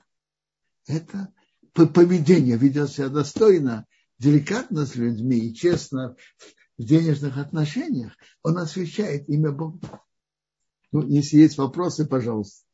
это 0.87 1.33
поведение 1.73 2.57
ведет 2.57 2.89
себя 2.89 3.09
достойно, 3.09 3.85
деликатно 4.17 4.85
с 4.85 4.95
людьми 4.95 5.37
и 5.37 5.53
честно 5.53 6.15
в 6.77 6.83
денежных 6.83 7.37
отношениях, 7.37 8.13
он 8.43 8.57
освещает 8.57 9.27
имя 9.29 9.51
Бога. 9.51 10.01
Ну, 10.91 11.05
если 11.07 11.37
есть 11.37 11.57
вопросы, 11.57 12.07
пожалуйста. 12.07 12.65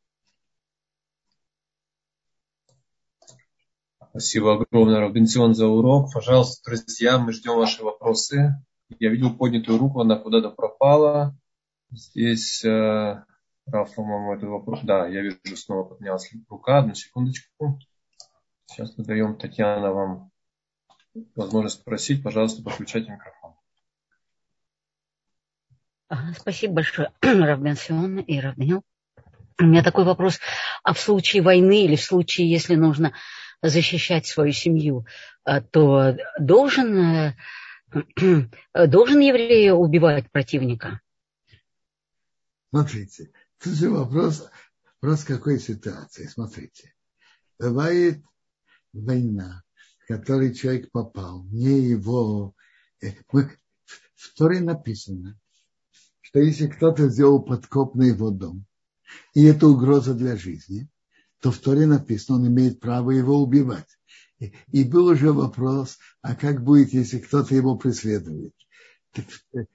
Спасибо 4.10 4.54
огромное, 4.54 5.00
Робинсон, 5.00 5.54
за 5.54 5.66
урок. 5.66 6.12
Пожалуйста, 6.12 6.62
друзья, 6.70 7.18
мы 7.18 7.32
ждем 7.32 7.56
ваши 7.56 7.82
вопросы. 7.82 8.54
Я 9.00 9.10
видел 9.10 9.34
поднятую 9.34 9.78
руку, 9.78 10.00
она 10.00 10.16
куда-то 10.16 10.50
пропала. 10.50 11.36
Здесь, 11.90 12.64
э, 12.64 13.24
Раф, 13.66 13.94
по-моему, 13.94 14.34
этот 14.34 14.50
вопрос. 14.50 14.80
Да, 14.84 15.08
я 15.08 15.22
вижу, 15.22 15.38
снова 15.56 15.84
поднялась 15.84 16.30
рука. 16.48 16.78
Одну 16.78 16.94
секундочку. 16.94 17.80
Сейчас 18.66 18.96
мы 18.96 19.04
даем, 19.04 19.36
Татьяна, 19.36 19.92
вам 19.92 20.30
возможность 21.34 21.80
спросить. 21.80 22.22
Пожалуйста, 22.22 22.62
подключайте 22.62 23.10
микрофон. 23.10 23.54
Спасибо 26.38 26.74
большое, 26.74 27.12
Равбенсион 27.22 28.18
и 28.20 28.40
Равнил. 28.40 28.82
У 29.58 29.64
меня 29.64 29.82
такой 29.82 30.04
вопрос. 30.04 30.40
А 30.82 30.92
в 30.92 31.00
случае 31.00 31.42
войны 31.42 31.84
или 31.84 31.96
в 31.96 32.02
случае, 32.02 32.50
если 32.50 32.74
нужно 32.74 33.12
защищать 33.62 34.26
свою 34.26 34.52
семью, 34.52 35.06
э, 35.44 35.60
то 35.60 36.16
должен, 36.38 36.98
э, 36.98 37.34
должен 38.86 39.20
еврей 39.20 39.70
убивать 39.70 40.30
противника? 40.30 41.00
Смотрите, 42.70 43.30
тут 43.62 43.74
же 43.74 43.90
вопрос, 43.90 44.50
вопрос 45.00 45.24
какой 45.24 45.60
ситуации. 45.60 46.26
Смотрите, 46.26 46.92
бывает 47.58 48.22
война, 48.94 49.62
в 49.98 50.08
которой 50.08 50.54
человек 50.54 50.90
попал, 50.90 51.44
не 51.44 51.80
его... 51.80 52.54
Э, 53.02 53.12
в 53.30 54.34
Торе 54.36 54.60
написано, 54.60 55.38
что 56.20 56.40
если 56.40 56.66
кто-то 56.66 57.08
сделал 57.08 57.42
подкоп 57.42 57.94
на 57.94 58.04
его 58.04 58.30
дом, 58.30 58.64
и 59.34 59.44
это 59.44 59.68
угроза 59.68 60.14
для 60.14 60.36
жизни, 60.36 60.88
то 61.40 61.50
в 61.50 61.58
Торе 61.58 61.86
написано, 61.86 62.38
он 62.38 62.48
имеет 62.48 62.80
право 62.80 63.10
его 63.10 63.42
убивать. 63.42 63.98
И, 64.72 64.84
был 64.84 65.06
уже 65.06 65.32
вопрос, 65.32 65.98
а 66.22 66.34
как 66.34 66.62
будет, 66.62 66.92
если 66.92 67.18
кто-то 67.18 67.54
его 67.54 67.76
преследует? 67.76 68.54
Так 69.12 69.26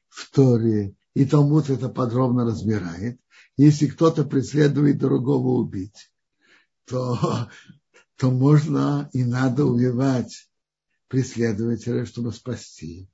в 0.09 0.32
Торе 0.32 0.95
и 1.13 1.26
Талмуд 1.26 1.70
это 1.70 1.89
подробно 1.89 2.45
разбирает. 2.45 3.20
Если 3.57 3.88
кто-то 3.88 4.26
преследует 4.26 4.97
другого 4.97 5.59
убить, 5.59 6.11
то, 6.86 7.49
то 8.20 8.30
можно 8.30 9.09
и 9.13 9.24
надо 9.24 9.63
убивать 9.63 10.49
преследователя, 11.07 12.05
чтобы 12.05 12.34
спасти 12.34 13.09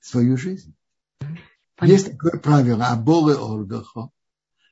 свою 0.00 0.38
жизнь. 0.38 0.74
Понятно. 1.76 1.92
Есть 1.92 2.10
такое 2.12 2.40
правило, 2.40 2.86
аболы 2.86 3.36
оргахо. 3.36 4.10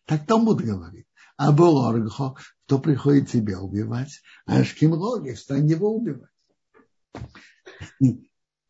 Так 0.06 0.26
Талмуд 0.26 0.62
говорит. 0.62 1.06
Абол 1.36 1.84
оргахо, 1.84 2.34
кто 2.64 2.78
приходит 2.78 3.28
тебя 3.28 3.60
убивать, 3.60 4.22
а 4.46 4.60
ашким 4.60 4.94
логи, 4.94 5.32
встань 5.32 5.68
его 5.68 5.94
убивать. 5.94 6.30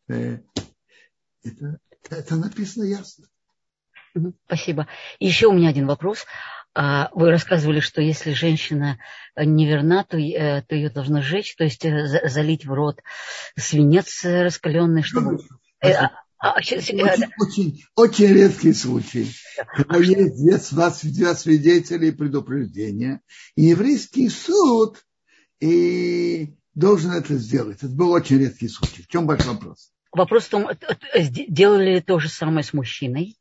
Э, 0.07 0.39
это, 1.43 1.79
это 2.09 2.35
написано 2.35 2.83
ясно. 2.83 3.25
Спасибо. 4.47 4.87
Еще 5.19 5.47
у 5.47 5.53
меня 5.53 5.69
один 5.69 5.87
вопрос. 5.87 6.25
А, 6.77 7.09
вы 7.13 7.31
рассказывали, 7.31 7.79
что 7.79 8.01
если 8.01 8.33
женщина 8.33 8.99
неверна, 9.37 10.03
то, 10.03 10.17
э, 10.17 10.61
то 10.61 10.75
ее 10.75 10.89
должны 10.89 11.21
сжечь, 11.21 11.55
то 11.55 11.63
есть 11.63 11.85
э, 11.85 12.27
залить 12.27 12.65
в 12.65 12.73
рот 12.73 13.01
свинец 13.57 14.25
раскаленный, 14.25 15.01
чтобы... 15.01 15.39
А, 15.81 16.53
очень, 16.57 16.77
очень, 16.77 17.85
очень 17.95 18.27
редкий 18.27 18.73
случай, 18.73 19.31
когда 19.73 19.97
есть 19.97 20.75
два 20.75 20.91
свидетелей 20.91 22.11
предупреждения, 22.11 23.21
и 23.55 23.63
еврейский 23.63 24.27
суд 24.29 25.05
и 25.61 26.55
должен 26.73 27.11
это 27.11 27.35
сделать. 27.37 27.77
Это 27.77 27.87
был 27.87 28.11
очень 28.11 28.37
редкий 28.37 28.67
случай. 28.67 29.01
В 29.01 29.07
чем 29.07 29.25
ваш 29.25 29.45
вопрос? 29.45 29.91
Вопрос 30.11 30.43
в 30.43 30.49
том, 30.49 30.67
э, 30.67 30.75
э, 31.13 31.23
делали 31.23 31.95
ли 31.95 32.01
то 32.01 32.19
же 32.19 32.27
самое 32.27 32.63
с 32.63 32.73
мужчиной? 32.73 33.37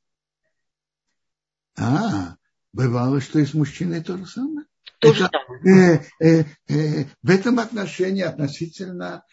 А, 1.76 2.36
бывало, 2.74 3.20
что 3.20 3.38
и 3.38 3.46
с 3.46 3.54
мужчиной 3.54 4.02
то 4.02 4.18
же 4.18 4.26
самое. 4.26 4.66
То 4.98 5.14
же 5.14 5.28
самое. 5.30 6.02
Э, 6.20 6.26
э, 6.26 6.44
э, 6.68 7.04
в 7.22 7.30
этом 7.30 7.58
отношении 7.58 8.22
относительно 8.22 9.24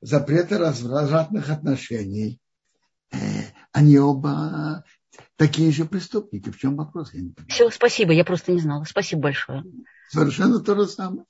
запрета 0.00 0.58
развратных 0.58 1.48
отношений 1.48 2.40
они 3.72 3.98
оба 3.98 4.84
такие 5.36 5.70
же 5.70 5.84
преступники. 5.84 6.50
В 6.50 6.58
чем 6.58 6.76
вопрос? 6.76 7.14
Я 7.14 7.22
не 7.22 7.34
Все, 7.48 7.70
спасибо, 7.70 8.12
я 8.12 8.24
просто 8.24 8.52
не 8.52 8.60
знала. 8.60 8.84
Спасибо 8.84 9.22
большое. 9.22 9.64
Совершенно 10.08 10.58
то 10.60 10.74
же 10.74 10.86
самое. 10.86 11.24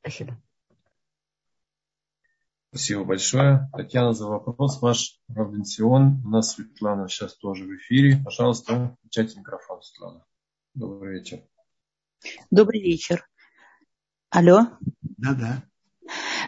Спасибо. 0.00 0.40
Спасибо 2.70 3.04
большое. 3.04 3.68
Татьяна, 3.72 4.12
за 4.12 4.26
вопрос 4.26 4.80
ваш. 4.80 5.20
Равенсион. 5.28 6.22
У 6.24 6.28
нас 6.28 6.52
Светлана 6.52 7.08
сейчас 7.08 7.36
тоже 7.36 7.64
в 7.64 7.76
эфире. 7.76 8.20
Пожалуйста, 8.24 8.96
включайте 9.00 9.38
микрофон, 9.38 9.82
Светлана. 9.82 10.24
Добрый 10.74 11.18
вечер. 11.18 11.42
Добрый 12.50 12.80
вечер. 12.80 13.26
Алло. 14.30 14.68
Да-да. 15.00 15.64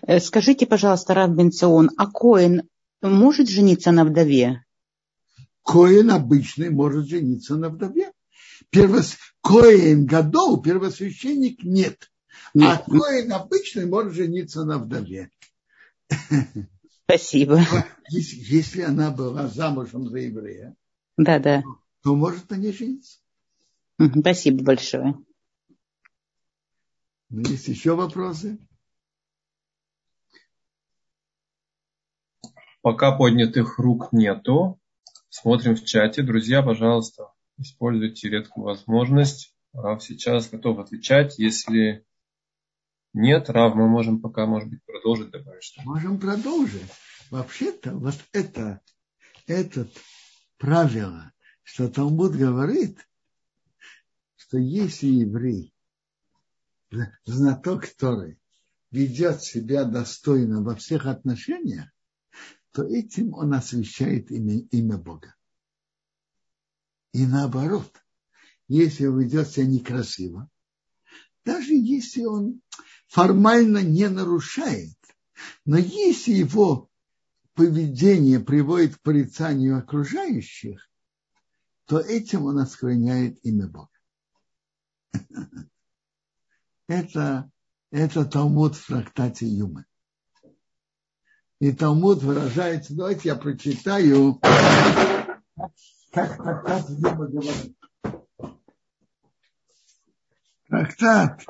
Э, 0.06 0.20
скажите, 0.20 0.66
пожалуйста, 0.66 1.14
Рав 1.14 1.30
Бенцион, 1.30 1.90
а 1.96 2.06
Коин 2.06 2.68
может 3.00 3.48
жениться 3.48 3.90
на 3.90 4.04
вдове? 4.04 4.64
Коин 5.64 6.10
обычный 6.10 6.70
может 6.70 7.08
жениться 7.08 7.56
на 7.56 7.68
вдове. 7.68 8.12
Первос... 8.70 9.16
Коин 9.42 10.06
Гадол, 10.06 10.62
первосвященник, 10.62 11.64
нет. 11.64 12.10
А 12.54 12.58
нет. 12.58 12.82
А 12.86 12.90
Коин 12.90 13.32
обычный 13.32 13.86
может 13.86 14.14
жениться 14.14 14.64
на 14.64 14.78
вдове. 14.78 15.30
Спасибо. 17.04 17.60
Если, 18.08 18.36
если 18.36 18.82
она 18.82 19.10
была 19.10 19.48
замужем 19.48 20.08
за 20.08 20.18
еврея, 20.18 20.76
да, 21.16 21.38
да. 21.38 21.62
то 22.02 22.14
может 22.14 22.50
на 22.50 22.54
ней 22.54 22.72
жениться. 22.72 23.18
Спасибо 24.10 24.64
большое. 24.64 25.14
Ну, 27.28 27.40
есть 27.48 27.68
еще 27.68 27.94
вопросы? 27.94 28.58
Пока 32.82 33.16
поднятых 33.16 33.78
рук 33.78 34.12
нету. 34.12 34.80
Смотрим 35.28 35.76
в 35.76 35.84
чате. 35.84 36.22
Друзья, 36.22 36.62
пожалуйста, 36.62 37.32
используйте 37.58 38.28
редкую 38.28 38.64
возможность. 38.64 39.54
Рав 39.72 40.02
сейчас 40.02 40.50
готов 40.50 40.78
отвечать. 40.78 41.38
Если 41.38 42.04
нет, 43.14 43.48
Рав, 43.48 43.74
мы 43.74 43.88
можем 43.88 44.20
пока, 44.20 44.46
может 44.46 44.68
быть, 44.68 44.84
продолжить 44.84 45.30
добавить 45.30 45.62
что 45.62 45.82
Можем 45.82 46.18
продолжить. 46.18 46.90
Вообще-то 47.30 47.92
вот 47.92 48.16
это, 48.32 48.80
этот 49.46 49.90
правило, 50.58 51.32
что 51.62 51.88
Талмуд 51.88 52.32
говорит, 52.32 52.98
что 54.52 54.58
если 54.58 55.06
еврей, 55.06 55.72
знаток 57.24 57.86
Торы, 57.96 58.38
ведет 58.90 59.42
себя 59.42 59.84
достойно 59.84 60.62
во 60.62 60.76
всех 60.76 61.06
отношениях, 61.06 61.88
то 62.72 62.84
этим 62.84 63.32
он 63.32 63.54
освещает 63.54 64.30
имя, 64.30 64.58
имя 64.58 64.98
Бога. 64.98 65.34
И 67.12 67.26
наоборот, 67.26 67.90
если 68.68 69.06
он 69.06 69.22
ведет 69.22 69.48
себя 69.48 69.64
некрасиво, 69.64 70.50
даже 71.46 71.72
если 71.72 72.26
он 72.26 72.60
формально 73.08 73.78
не 73.78 74.10
нарушает, 74.10 74.98
но 75.64 75.78
если 75.78 76.32
его 76.32 76.90
поведение 77.54 78.38
приводит 78.38 78.96
к 78.96 79.00
порицанию 79.00 79.78
окружающих, 79.78 80.90
то 81.86 82.00
этим 82.00 82.44
он 82.44 82.58
оскверняет 82.58 83.42
имя 83.46 83.66
Бога. 83.66 83.91
Это, 86.88 87.50
это 87.90 88.24
Талмуд 88.24 88.76
в 88.76 88.86
трактате 88.86 89.46
Юмы. 89.46 89.84
И 91.60 91.72
Талмуд 91.72 92.22
выражается, 92.22 92.94
давайте 92.94 93.28
я 93.28 93.36
прочитаю, 93.36 94.40
как 96.10 96.36
трактат 96.36 96.90
Юма 96.90 97.28
говорит. 97.28 97.76
Трактат. 100.68 101.42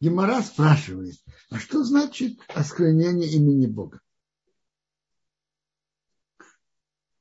Гемора 0.00 0.42
спрашивает, 0.42 1.16
а 1.50 1.58
что 1.58 1.82
значит 1.82 2.38
осквернение 2.48 3.30
имени 3.30 3.66
Бога? 3.66 4.00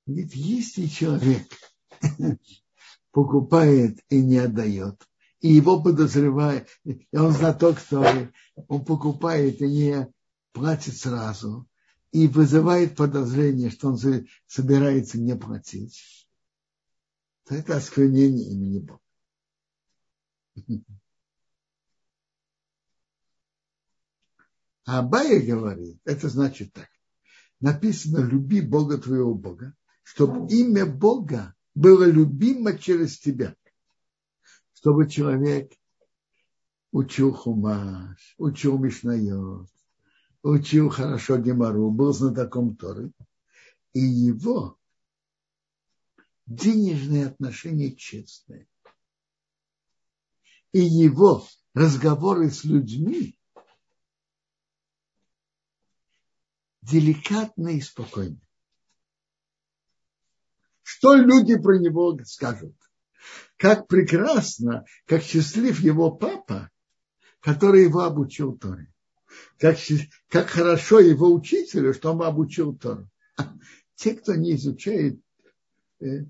Ведь 0.05 0.35
если 0.35 0.85
человек 0.85 1.47
покупает 3.11 3.99
и 4.09 4.21
не 4.21 4.37
отдает, 4.37 5.01
и 5.39 5.53
его 5.53 5.81
подозревает, 5.81 6.69
и 6.83 7.07
он 7.17 7.31
знаток 7.31 7.79
Торы, 7.81 8.31
он 8.67 8.85
покупает 8.85 9.61
и 9.61 9.67
не 9.67 10.13
платит 10.51 10.95
сразу, 10.97 11.67
и 12.11 12.27
вызывает 12.27 12.95
подозрение, 12.95 13.69
что 13.69 13.89
он 13.89 13.97
собирается 14.47 15.19
не 15.19 15.35
платить, 15.35 16.27
то 17.45 17.55
это 17.55 17.75
осквернение 17.77 18.51
имени 18.51 18.79
Бога. 18.79 19.01
А 24.87 24.99
Абая 24.99 25.41
говорит, 25.41 25.99
это 26.05 26.29
значит 26.29 26.71
так. 26.71 26.87
Написано, 27.59 28.19
люби 28.19 28.61
Бога 28.61 28.99
твоего 28.99 29.33
Бога, 29.33 29.75
чтобы 30.05 30.47
имя 30.53 30.85
Бога 30.85 31.55
было 31.73 32.05
любимо 32.05 32.77
через 32.77 33.17
тебя. 33.17 33.55
Чтобы 34.73 35.09
человек 35.09 35.73
учил 36.91 37.33
хумаш, 37.33 38.35
учил 38.37 38.77
мишнайот, 38.77 39.67
учил 40.43 40.89
хорошо 40.89 41.37
гемору, 41.37 41.89
был 41.89 42.13
знатоком 42.13 42.75
Торы. 42.75 43.11
И 43.93 43.99
его 43.99 44.77
денежные 46.45 47.25
отношения 47.25 47.95
честные. 47.95 48.67
И 50.71 50.81
его 50.81 51.43
разговоры 51.73 52.51
с 52.51 52.63
людьми 52.63 53.39
деликатно 56.83 57.69
и 57.69 57.81
спокойно. 57.81 58.44
Что 60.85 61.15
люди 61.15 61.57
про 61.57 61.79
него 61.79 62.15
скажут? 62.25 62.75
Как 63.57 63.87
прекрасно, 63.87 64.85
как 65.07 65.23
счастлив 65.23 65.79
его 65.79 66.11
папа, 66.11 66.69
который 67.41 67.85
его 67.85 68.01
обучил 68.01 68.55
Торе. 68.55 68.93
Как, 69.57 69.77
как 70.29 70.47
хорошо 70.47 70.99
его 70.99 71.33
учителю, 71.33 71.91
что 71.91 72.13
он 72.13 72.21
обучил 72.21 72.77
Тору. 72.77 73.09
Те, 73.95 74.13
кто 74.13 74.35
не 74.35 74.53
изучает, 74.55 75.19
э, 76.01 76.25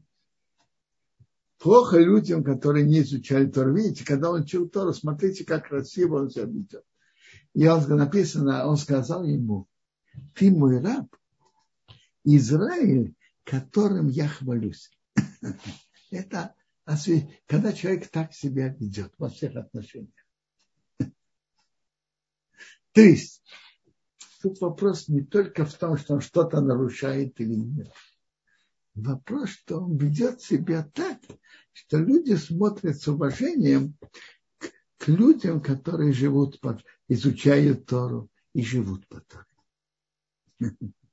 плохо 1.60 2.00
людям, 2.00 2.42
которые 2.42 2.86
не 2.86 3.02
изучали 3.02 3.48
Тору. 3.48 3.76
Видите, 3.76 4.06
когда 4.06 4.32
он 4.32 4.44
учил 4.44 4.70
Тору, 4.70 4.94
смотрите, 4.94 5.44
как 5.44 5.68
красиво 5.68 6.22
он 6.22 6.30
себя 6.30 6.46
ведет. 6.46 6.86
И 7.54 7.68
он 7.68 7.86
написано, 7.90 8.66
он 8.68 8.78
сказал 8.78 9.26
ему, 9.26 9.68
ты 10.34 10.50
мой 10.50 10.80
раб, 10.80 11.14
Израиль, 12.24 13.14
которым 13.46 14.10
я 14.10 14.28
хвалюсь. 14.28 14.92
Это 16.12 16.54
когда 17.48 17.74
человек 17.74 18.10
так 18.10 18.34
себя 18.34 18.70
ведет 18.80 19.14
во 19.18 19.30
всех 19.30 19.56
отношениях. 19.56 20.14
То 22.92 23.02
есть, 23.02 23.42
тут 24.42 24.60
вопрос 24.62 25.08
не 25.08 25.24
только 25.24 25.66
в 25.66 25.74
том, 25.74 25.98
что 25.98 26.16
он 26.16 26.22
что-то 26.22 26.62
нарушает 26.62 27.40
или 27.40 27.56
нет. 27.56 27.92
Вопрос, 28.94 29.50
что 29.50 29.82
он 29.82 29.98
ведет 29.98 30.42
себя 30.42 30.84
так, 30.94 31.20
что 31.74 31.98
люди 31.98 32.36
смотрят 32.36 32.98
с 32.98 33.08
уважением 33.08 33.98
к, 34.58 34.72
к 34.98 35.08
людям, 35.08 35.62
которые 35.62 36.14
живут, 36.14 36.60
под, 36.62 36.86
изучают 37.10 37.88
Тору 37.88 38.30
и 38.54 38.62
живут 38.62 39.08
по 39.08 39.22
Торе. 39.22 39.46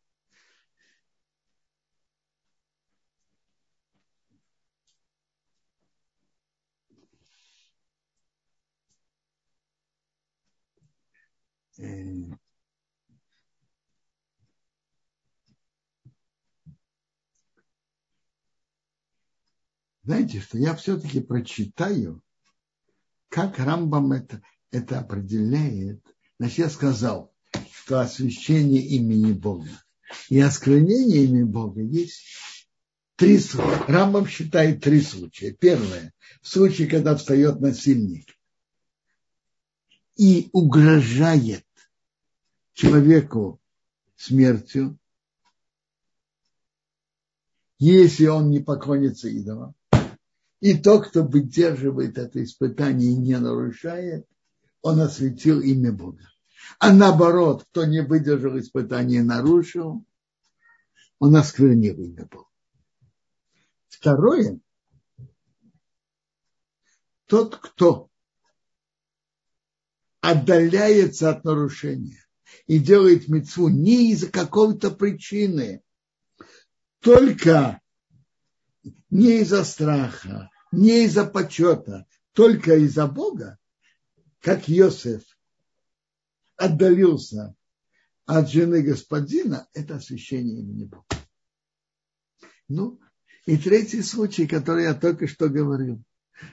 Знаете, 20.05 20.41
что 20.41 20.59
я 20.59 20.75
все-таки 20.75 21.21
прочитаю, 21.21 22.23
как 23.29 23.59
Рамбам 23.59 24.13
это, 24.13 24.43
это 24.73 24.99
определяет. 24.99 26.05
Значит, 26.39 26.59
я 26.59 26.71
сказал, 26.71 27.33
что 27.73 28.01
освящение 28.01 28.83
имени 28.83 29.33
Бога 29.33 29.71
и 30.29 30.41
осквернение 30.41 31.25
имени 31.25 31.45
Бога 31.45 31.83
есть 31.83 32.23
три 33.17 33.39
случая. 33.39 33.85
Рамбам 33.87 34.27
считает 34.27 34.83
три 34.83 35.01
случая. 35.01 35.53
Первое, 35.53 36.13
в 36.43 36.49
случае, 36.49 36.89
когда 36.89 37.17
встает 37.17 37.61
насильник 37.61 38.27
и 40.17 40.51
угрожает 40.53 41.65
человеку 42.83 43.61
смертью, 44.17 44.99
если 47.79 48.27
он 48.27 48.51
не 48.51 48.59
поклонится 48.59 49.29
идолам. 49.29 49.77
И 50.61 50.77
тот, 50.77 51.09
кто 51.09 51.23
выдерживает 51.23 52.19
это 52.19 52.43
испытание 52.43 53.13
и 53.13 53.17
не 53.17 53.39
нарушает, 53.39 54.27
он 54.81 55.01
осветил 55.01 55.61
имя 55.61 55.93
Бога. 55.93 56.29
А 56.81 56.93
наоборот, 56.93 57.65
кто 57.71 57.85
не 57.85 58.03
выдержал 58.03 58.59
испытания 58.59 59.23
нарушил, 59.23 60.05
он 61.21 61.37
осквернил 61.37 61.97
имя 62.03 62.27
Бога. 62.27 62.49
Второе, 63.89 64.59
тот, 67.27 67.57
кто 67.57 68.11
отдаляется 70.21 71.31
от 71.31 71.45
нарушения 71.45 72.23
и 72.67 72.79
делает 72.79 73.29
мецву 73.29 73.69
не 73.69 74.13
из-за 74.13 74.29
какой-то 74.29 74.91
причины, 74.91 75.83
только 77.01 77.81
не 79.11 79.41
из-за 79.41 79.65
страха, 79.65 80.51
не 80.71 81.05
из-за 81.05 81.25
почета, 81.25 82.07
только 82.33 82.77
из-за 82.77 83.07
Бога, 83.07 83.59
как 84.41 84.69
Иосиф 84.69 85.23
отдалился 86.57 87.55
от 88.25 88.51
жены 88.51 88.83
господина, 88.83 89.69
это 89.75 89.97
освящение 89.97 90.61
имени 90.61 90.85
Бога. 90.85 91.07
Ну, 92.69 93.01
и 93.47 93.59
третий 93.59 94.03
случай, 94.03 94.47
который 94.47 94.85
я 94.85 94.95
только 94.95 95.27
что 95.27 95.49
говорил, 95.49 96.03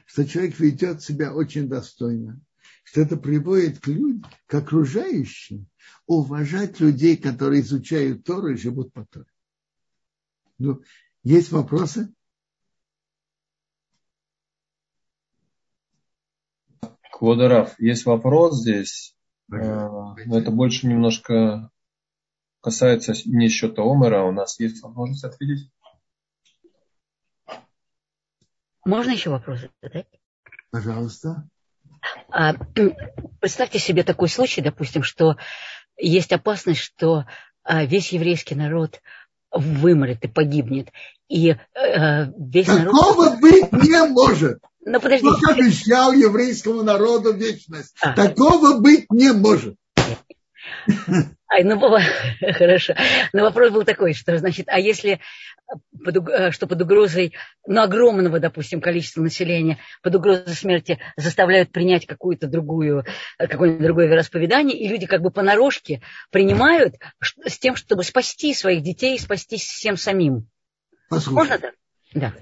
что 0.05 0.25
человек 0.27 0.59
ведет 0.59 1.01
себя 1.01 1.33
очень 1.33 1.67
достойно, 1.69 2.41
что 2.89 3.01
это 3.01 3.17
приводит 3.17 3.79
к 3.79 3.87
людям, 3.87 4.25
к 4.47 4.53
окружающим, 4.55 5.67
уважать 6.07 6.79
людей, 6.79 7.17
которые 7.17 7.61
изучают 7.61 8.23
Тору 8.23 8.53
и 8.53 8.57
живут 8.57 8.91
по 8.93 9.05
Торе. 9.05 9.27
Ну, 10.57 10.81
есть 11.21 11.51
вопросы? 11.51 12.11
Квадорав, 17.11 17.79
есть 17.79 18.07
вопрос 18.07 18.61
здесь. 18.61 19.15
Но 19.49 20.15
это 20.31 20.49
больше 20.49 20.87
немножко 20.87 21.69
касается 22.61 23.13
не 23.25 23.49
счета 23.49 23.83
Омера. 23.83 24.23
У 24.23 24.31
нас 24.31 24.59
есть 24.59 24.81
возможность 24.81 25.23
ответить? 25.25 25.71
Можно 28.83 29.11
еще 29.11 29.29
вопрос 29.29 29.59
задать? 29.79 30.07
Пожалуйста. 30.71 31.47
А, 32.31 32.53
представьте 33.39 33.79
себе 33.79 34.03
такой 34.03 34.29
случай, 34.29 34.61
допустим, 34.61 35.03
что 35.03 35.35
есть 35.97 36.31
опасность, 36.31 36.81
что 36.81 37.25
а, 37.63 37.85
весь 37.85 38.11
еврейский 38.11 38.55
народ 38.55 39.01
вымрет 39.51 40.23
и 40.23 40.27
погибнет. 40.27 40.89
И 41.27 41.49
э, 41.49 41.57
весь 42.37 42.65
Такого 42.65 43.25
народ... 43.25 43.41
быть 43.41 43.71
не 43.71 44.03
может. 44.07 44.59
Ну, 44.85 44.99
подождите. 44.99 45.29
Бог 45.29 45.49
обещал 45.49 46.11
еврейскому 46.11 46.83
народу 46.83 47.33
вечность. 47.33 47.95
А. 48.01 48.13
Такого 48.13 48.79
быть 48.79 49.05
не 49.11 49.33
может. 49.33 49.75
Ай, 51.51 51.63
ну, 51.63 51.79
хорошо. 52.53 52.93
Но 53.33 53.41
вопрос 53.41 53.71
был 53.71 53.83
такой, 53.83 54.13
что, 54.13 54.37
значит, 54.37 54.67
а 54.69 54.79
если 54.79 55.19
под, 56.03 56.29
э, 56.29 56.51
что 56.51 56.67
под 56.67 56.81
угрозой, 56.81 57.33
ну, 57.65 57.81
огромного, 57.81 58.39
допустим, 58.39 58.81
количества 58.81 59.21
населения, 59.21 59.79
под 60.03 60.15
угрозой 60.15 60.53
смерти 60.53 60.99
заставляют 61.17 61.71
принять 61.71 62.05
какую-то 62.05 62.47
другую, 62.47 63.03
э, 63.39 63.47
какое-нибудь 63.47 63.83
другое 63.83 64.07
вероисповедание, 64.07 64.77
и 64.77 64.87
люди 64.87 65.07
как 65.07 65.21
бы 65.21 65.31
понарошке 65.31 66.01
принимают 66.29 66.95
с 67.19 67.57
тем, 67.57 67.75
чтобы 67.75 68.03
спасти 68.03 68.53
своих 68.53 68.83
детей, 68.83 69.17
спасти 69.19 69.57
всем 69.57 69.97
самим. 69.97 70.47
Послушайте. 71.09 71.35
Можно 71.35 71.57
так? 71.57 71.73
Да. 72.13 72.33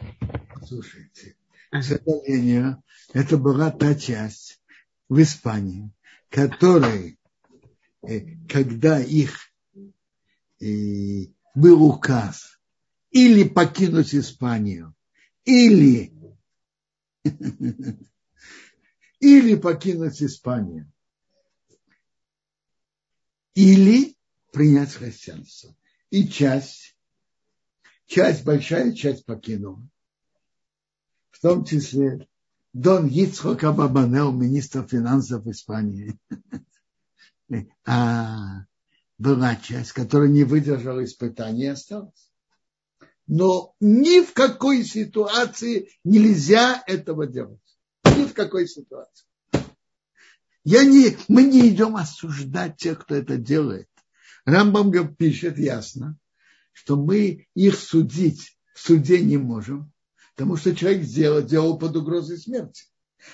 Слушайте, 0.65 1.35
к 1.71 1.81
сожалению, 1.81 2.83
это 3.13 3.37
была 3.37 3.71
та 3.71 3.95
часть 3.95 4.59
в 5.07 5.21
Испании, 5.21 5.91
которая, 6.29 7.09
э, 7.09 7.15
когда 8.47 8.99
их 8.99 9.37
был 10.59 11.83
указ 11.83 12.59
или 13.11 13.47
покинуть 13.47 14.13
Испанию, 14.15 14.95
или 15.45 16.13
Или 19.19 19.55
покинуть 19.55 20.21
Испанию. 20.21 20.91
Или 23.55 24.15
принять 24.51 24.93
христианство. 24.93 25.75
И 26.09 26.27
часть, 26.27 26.95
часть, 28.05 28.43
большая 28.43 28.93
часть 28.93 29.25
покинула. 29.25 29.81
В 31.31 31.41
том 31.41 31.65
числе 31.65 32.27
Дон 32.73 33.07
Ицхок 33.07 33.63
Абабанел, 33.63 34.31
министр 34.31 34.87
финансов 34.87 35.47
Испании. 35.47 36.17
А 37.85 38.65
была 39.17 39.55
часть, 39.55 39.93
которая 39.93 40.29
не 40.29 40.43
выдержала 40.43 41.03
испытания 41.03 41.65
и 41.65 41.67
осталась. 41.67 42.31
Но 43.25 43.75
ни 43.79 44.21
в 44.23 44.33
какой 44.33 44.83
ситуации 44.83 45.89
нельзя 46.03 46.83
этого 46.87 47.27
делать. 47.27 47.59
Ни 48.05 48.25
в 48.25 48.33
какой 48.33 48.67
ситуации. 48.67 49.25
Я 50.63 50.83
не, 50.83 51.17
мы 51.27 51.43
не 51.43 51.69
идем 51.69 51.95
осуждать 51.95 52.77
тех, 52.77 52.99
кто 52.99 53.15
это 53.15 53.37
делает. 53.37 53.89
Рамбам 54.45 55.15
пишет 55.15 55.57
ясно, 55.57 56.17
что 56.73 56.95
мы 56.95 57.47
их 57.53 57.77
судить 57.77 58.57
в 58.73 58.79
суде 58.79 59.19
не 59.21 59.37
можем, 59.37 59.91
Потому 60.37 60.55
что 60.55 60.75
человек 60.75 61.03
сделал, 61.03 61.41
делал 61.41 61.79
под 61.79 61.95
угрозой 61.95 62.37
смерти. 62.37 62.83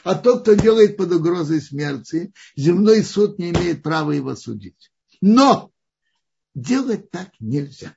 А 0.04 0.16
тот, 0.16 0.42
кто 0.42 0.54
делает 0.54 0.98
под 0.98 1.12
угрозой 1.12 1.62
смерти, 1.62 2.34
земной 2.56 3.04
суд 3.04 3.40
не 3.40 3.52
имеет 3.52 3.84
права 3.84 4.12
его 4.12 4.36
судить. 4.36 4.92
Но 5.22 5.72
делать 6.56 7.10
так 7.12 7.30
нельзя. 7.40 7.96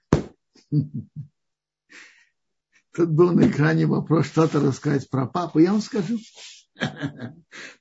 Тут 2.97 3.11
был 3.11 3.33
на 3.33 3.49
экране 3.49 3.87
вопрос 3.87 4.27
что-то 4.27 4.61
рассказать 4.61 5.09
про 5.11 5.27
папу. 5.27 5.59
Я 5.59 5.73
вам 5.73 5.83
скажу. 5.83 6.19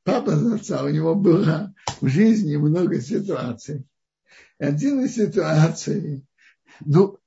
Папа 0.03 0.55
отца, 0.55 0.83
у 0.83 0.89
него 0.89 1.15
было 1.15 1.73
в 2.01 2.07
жизни 2.07 2.55
много 2.57 3.01
ситуаций. 3.01 3.85
Один 4.57 5.03
из 5.03 5.15
ситуаций, 5.15 6.25
ну, 6.81 7.17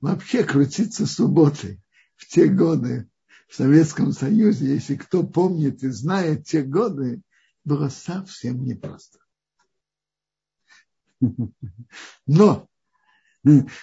вообще 0.00 0.44
крутиться 0.44 1.06
субботой 1.06 1.82
в 2.16 2.26
те 2.28 2.46
годы 2.46 3.08
в 3.46 3.54
Советском 3.54 4.12
Союзе, 4.12 4.74
если 4.74 4.96
кто 4.96 5.22
помнит 5.22 5.82
и 5.82 5.88
знает 5.88 6.46
те 6.46 6.62
годы, 6.62 7.22
было 7.64 7.88
совсем 7.88 8.64
непросто. 8.64 9.18
Но 12.26 12.68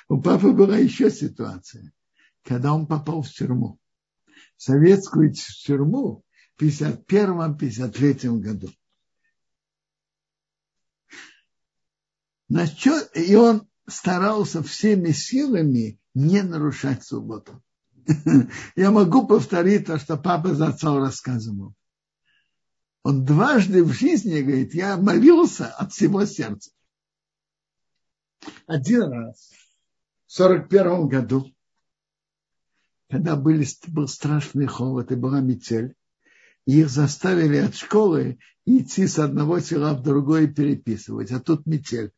у 0.09 0.21
папы 0.21 0.51
была 0.51 0.77
еще 0.77 1.09
ситуация, 1.09 1.91
когда 2.43 2.73
он 2.73 2.85
попал 2.87 3.21
в 3.21 3.29
тюрьму. 3.29 3.79
В 4.57 4.63
советскую 4.63 5.33
тюрьму 5.33 6.23
в 6.55 6.61
51-53 6.61 8.39
году. 8.39 8.69
И 13.15 13.35
он 13.35 13.67
старался 13.87 14.61
всеми 14.61 15.11
силами 15.11 15.99
не 16.13 16.43
нарушать 16.43 17.03
субботу. 17.03 17.63
Я 18.75 18.91
могу 18.91 19.27
повторить 19.27 19.85
то, 19.85 19.97
что 19.97 20.17
папа 20.17 20.53
за 20.53 20.67
отцом 20.67 20.97
рассказывал. 20.99 21.73
Он 23.03 23.25
дважды 23.25 23.83
в 23.83 23.91
жизни 23.91 24.41
говорит, 24.41 24.73
я 24.73 24.95
молился 24.95 25.67
от 25.67 25.91
всего 25.91 26.25
сердца. 26.25 26.71
Один 28.65 29.11
раз, 29.11 29.51
в 30.25 30.31
сорок 30.31 30.69
первом 30.69 31.09
году, 31.09 31.53
когда 33.09 33.35
были, 33.35 33.67
был 33.87 34.07
страшный 34.07 34.67
холод 34.67 35.11
и 35.11 35.15
была 35.15 35.41
метель, 35.41 35.95
их 36.65 36.89
заставили 36.89 37.57
от 37.57 37.75
школы 37.75 38.39
идти 38.65 39.05
с 39.05 39.19
одного 39.19 39.59
села 39.59 39.93
в 39.93 40.01
другое 40.01 40.47
переписывать, 40.47 41.31
а 41.31 41.41
тут 41.41 41.65
метель. 41.65 42.13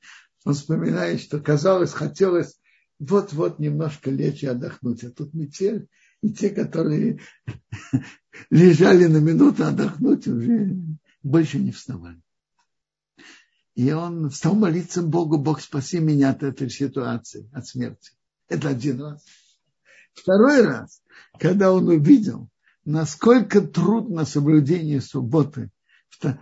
Он 0.45 0.53
вспоминает, 0.53 1.19
что 1.19 1.39
казалось, 1.39 1.93
хотелось 1.93 2.59
вот-вот 2.99 3.59
немножко 3.59 4.09
лечь 4.09 4.43
и 4.43 4.47
отдохнуть. 4.47 5.03
А 5.03 5.11
тут 5.11 5.33
метель, 5.33 5.87
и 6.21 6.31
те, 6.31 6.49
которые 6.49 7.19
лежали 8.49 9.05
на 9.05 9.17
минуту 9.17 9.65
отдохнуть, 9.65 10.27
уже 10.27 10.75
больше 11.23 11.59
не 11.59 11.71
вставали. 11.71 12.21
И 13.75 13.91
он 13.91 14.31
стал 14.31 14.55
молиться 14.55 15.01
Богу, 15.01 15.37
Бог, 15.37 15.59
спаси 15.61 15.99
меня 15.99 16.29
от 16.29 16.43
этой 16.43 16.69
ситуации, 16.69 17.49
от 17.53 17.67
смерти. 17.67 18.11
Это 18.47 18.69
один 18.69 19.01
раз. 19.01 19.23
Второй 20.13 20.61
раз, 20.61 21.01
когда 21.39 21.73
он 21.73 21.89
увидел, 21.89 22.49
насколько 22.85 23.61
трудно 23.61 24.23
соблюдение 24.25 25.01
субботы 25.01 25.71
в, 26.09 26.37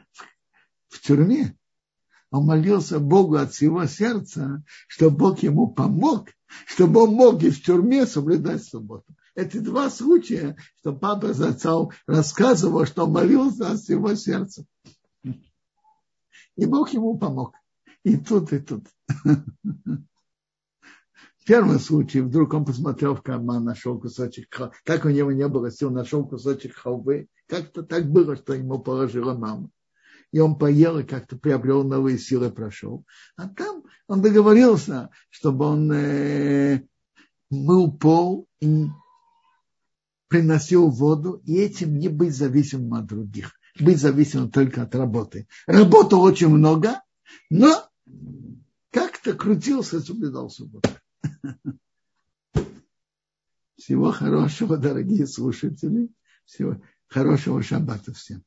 в, 0.89 1.01
тюрьме, 1.01 1.57
он 2.29 2.45
молился 2.45 2.99
Богу 2.99 3.35
от 3.35 3.53
всего 3.53 3.85
сердца, 3.87 4.63
чтобы 4.87 5.17
Бог 5.17 5.39
ему 5.39 5.67
помог, 5.67 6.29
чтобы 6.65 7.03
он 7.03 7.11
мог 7.11 7.41
и 7.43 7.49
в 7.49 7.63
тюрьме 7.63 8.05
соблюдать 8.05 8.63
субботу. 8.63 9.05
Это 9.35 9.61
два 9.61 9.89
случая, 9.89 10.55
что 10.79 10.93
папа 10.93 11.33
зацал 11.33 11.91
рассказывал, 12.07 12.85
что 12.85 13.07
молился 13.07 13.71
от 13.71 13.79
всего 13.79 14.13
сердца. 14.15 14.65
И 16.55 16.65
Бог 16.65 16.93
ему 16.93 17.17
помог. 17.17 17.55
И 18.03 18.17
тут, 18.17 18.53
и 18.53 18.59
тут. 18.59 18.85
В 19.23 19.45
первом 21.45 21.79
случае 21.79 22.23
вдруг 22.23 22.53
он 22.53 22.63
посмотрел 22.63 23.15
в 23.15 23.21
карман, 23.21 23.65
нашел 23.65 23.99
кусочек 23.99 24.53
халвы. 24.53 24.73
Так 24.85 25.05
у 25.05 25.09
него 25.09 25.31
не 25.31 25.47
было 25.47 25.71
сил, 25.71 25.89
нашел 25.89 26.25
кусочек 26.25 26.75
халвы. 26.75 27.27
Как-то 27.47 27.83
так 27.83 28.09
было, 28.09 28.35
что 28.35 28.53
ему 28.53 28.79
положила 28.79 29.33
мама 29.33 29.69
и 30.33 30.39
он 30.39 30.57
поел 30.57 30.97
и 30.97 31.03
как-то 31.03 31.37
приобрел 31.37 31.83
новые 31.83 32.17
силы, 32.17 32.49
прошел. 32.51 33.05
А 33.37 33.47
там 33.47 33.83
он 34.07 34.21
договорился, 34.23 35.11
чтобы 35.29 35.65
он 35.65 35.91
э, 35.91 36.81
мыл 37.51 37.95
пол 37.95 38.49
и 38.59 38.87
приносил 40.29 40.89
воду, 40.89 41.39
и 41.45 41.55
этим 41.57 41.99
не 41.99 42.09
быть 42.09 42.35
зависимым 42.35 42.95
от 42.95 43.05
других, 43.05 43.51
быть 43.79 43.99
зависимым 43.99 44.49
только 44.49 44.81
от 44.81 44.95
работы. 44.95 45.47
Работы 45.67 46.15
очень 46.15 46.49
много, 46.49 46.99
но 47.51 47.87
как-то 48.89 49.33
крутился, 49.33 50.01
соблюдал 50.01 50.49
субботу. 50.49 50.89
Всего 53.77 54.11
хорошего, 54.11 54.77
дорогие 54.77 55.27
слушатели. 55.27 56.09
Всего 56.45 56.81
хорошего 57.07 57.61
шаббата 57.61 58.13
всем. 58.13 58.41